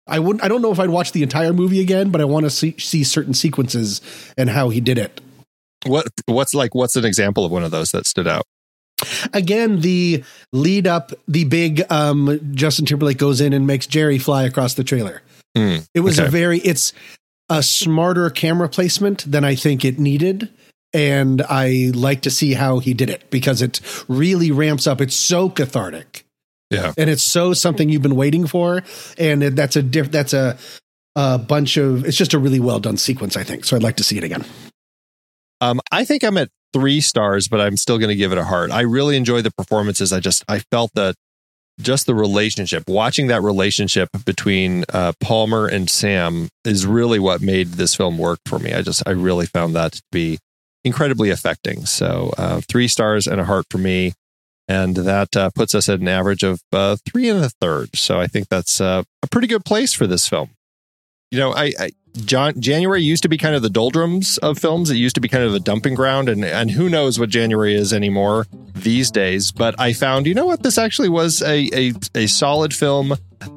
[0.07, 0.43] I wouldn't.
[0.45, 2.77] I don't know if I'd watch the entire movie again, but I want to see,
[2.79, 4.01] see certain sequences
[4.37, 5.21] and how he did it.
[5.87, 8.45] What what's like what's an example of one of those that stood out?
[9.33, 10.23] again the
[10.53, 14.85] lead up the big um justin timberlake goes in and makes jerry fly across the
[14.85, 15.23] trailer
[15.57, 16.29] Hmm, it was okay.
[16.29, 16.93] a very it's
[17.49, 20.51] a smarter camera placement than i think it needed
[20.93, 25.17] and i like to see how he did it because it really ramps up it's
[25.17, 26.27] so cathartic
[26.71, 26.93] Yeah.
[26.99, 28.83] and it's so something you've been waiting for
[29.17, 30.59] and that's a diff that's a
[31.17, 33.97] a bunch of it's just a really well done sequence i think so i'd like
[33.97, 34.45] to see it again
[35.61, 38.45] Um, I think I'm at three stars, but I'm still going to give it a
[38.45, 38.71] heart.
[38.71, 40.13] I really enjoy the performances.
[40.13, 41.15] I just I felt that
[41.81, 47.69] just the relationship, watching that relationship between uh, Palmer and Sam, is really what made
[47.73, 48.73] this film work for me.
[48.73, 50.39] I just I really found that to be
[50.85, 51.87] incredibly affecting.
[51.87, 54.13] So uh, three stars and a heart for me,
[54.69, 57.97] and that uh, puts us at an average of uh, three and a third.
[57.97, 60.51] So I think that's uh, a pretty good place for this film.
[61.31, 61.91] You know, I, I
[62.25, 64.91] John January used to be kind of the doldrums of films.
[64.91, 67.75] It used to be kind of a dumping ground, and and who knows what January
[67.75, 69.53] is anymore these days.
[69.53, 73.15] But I found, you know what, this actually was a a, a solid film.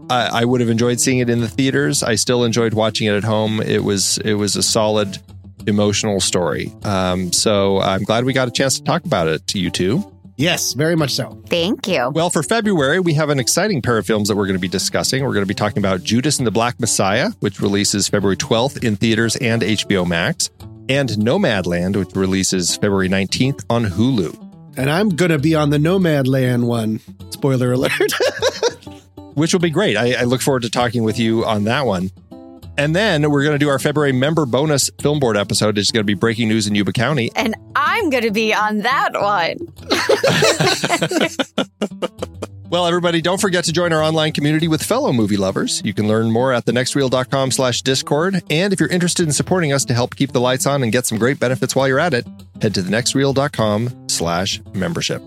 [0.10, 2.04] I, I would have enjoyed seeing it in the theaters.
[2.04, 3.62] I still enjoyed watching it at home.
[3.62, 5.18] It was it was a solid
[5.66, 6.72] emotional story.
[6.84, 10.10] Um, so I'm glad we got a chance to talk about it to you two.
[10.38, 12.10] Yes very much so Thank you.
[12.14, 14.68] Well, for February, we have an exciting pair of films that we're going to be
[14.68, 15.24] discussing.
[15.24, 18.84] We're going to be talking about Judas and the Black Messiah, which releases February 12th
[18.84, 20.50] in theaters and HBO Max,
[20.90, 24.78] and Nomadland, which releases February 19th on Hulu.
[24.78, 27.92] and i'm gonna be on the nomadland one spoiler alert
[29.36, 29.98] Which will be great.
[29.98, 32.12] I, I look forward to talking with you on that one.
[32.78, 35.78] And then we're going to do our February member bonus film board episode.
[35.78, 37.32] It's going to be breaking news in Yuba County.
[37.36, 39.58] And I'm going to be on that one.
[42.74, 45.80] Well, everybody, don't forget to join our online community with fellow movie lovers.
[45.86, 48.42] You can learn more at thenextreel.com slash discord.
[48.50, 51.06] And if you're interested in supporting us to help keep the lights on and get
[51.06, 52.26] some great benefits while you're at it,
[52.64, 55.22] head to thenextreel.com slash membership.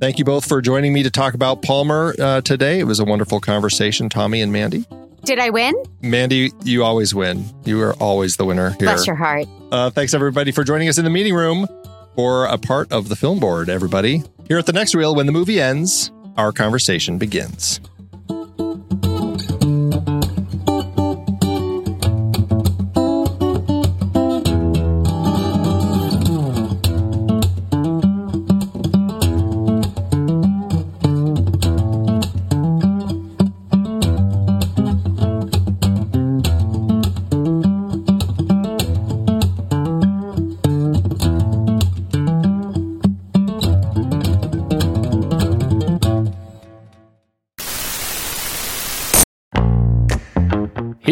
[0.00, 2.80] Thank you both for joining me to talk about Palmer uh, today.
[2.80, 4.86] It was a wonderful conversation, Tommy and Mandy.
[5.26, 5.74] Did I win?
[6.02, 7.44] Mandy, you always win.
[7.64, 8.86] You are always the winner here.
[8.86, 9.48] Bless your heart.
[9.72, 11.66] Uh, thanks everybody for joining us in the meeting room
[12.14, 13.68] for a part of the film board.
[13.68, 17.80] Everybody here at the next reel, when the movie ends, our conversation begins.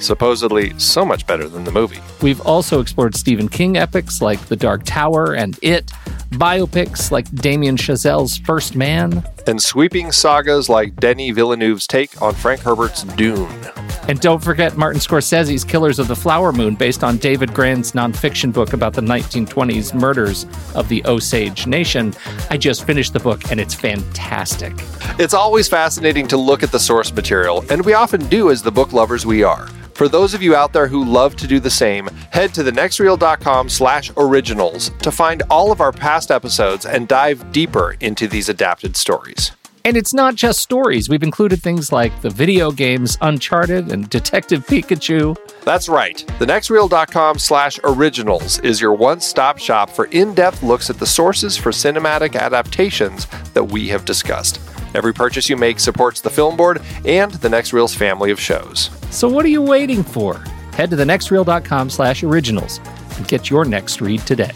[0.00, 2.00] Supposedly so much better than the movie.
[2.20, 5.86] We've also explored Stephen King epics like The Dark Tower and It,
[6.32, 12.60] biopics like Damien Chazelle's First Man, And sweeping sagas like Denis Villeneuve's take on Frank
[12.62, 13.48] Herbert's Dune.
[14.08, 18.52] and don't forget Martin Scorsese's Killers of the Flower Moon, based on David Grann's nonfiction
[18.52, 22.12] book about the 1920s murders of the Osage Nation.
[22.50, 24.72] I just finished the book and it's fantastic.
[25.18, 28.72] It's always fascinating to look at the source material, and we often do as the
[28.72, 29.68] book lovers we are.
[29.94, 33.68] For those of you out there who love to do the same, head to thenextreel.com
[33.68, 38.96] slash originals to find all of our past episodes and dive deeper into these adapted
[38.96, 39.52] stories.
[39.84, 41.08] And it's not just stories.
[41.08, 45.36] We've included things like the video games Uncharted and Detective Pikachu.
[45.62, 46.24] That's right.
[46.38, 52.34] Thenextreel.com slash originals is your one-stop shop for in-depth looks at the sources for cinematic
[52.34, 54.58] adaptations that we have discussed.
[54.94, 58.90] Every purchase you make supports the film board and the Next Reel's family of shows.
[59.14, 60.42] So what are you waiting for?
[60.72, 62.80] Head to thenextreel.com slash originals
[63.16, 64.50] and get your next read today.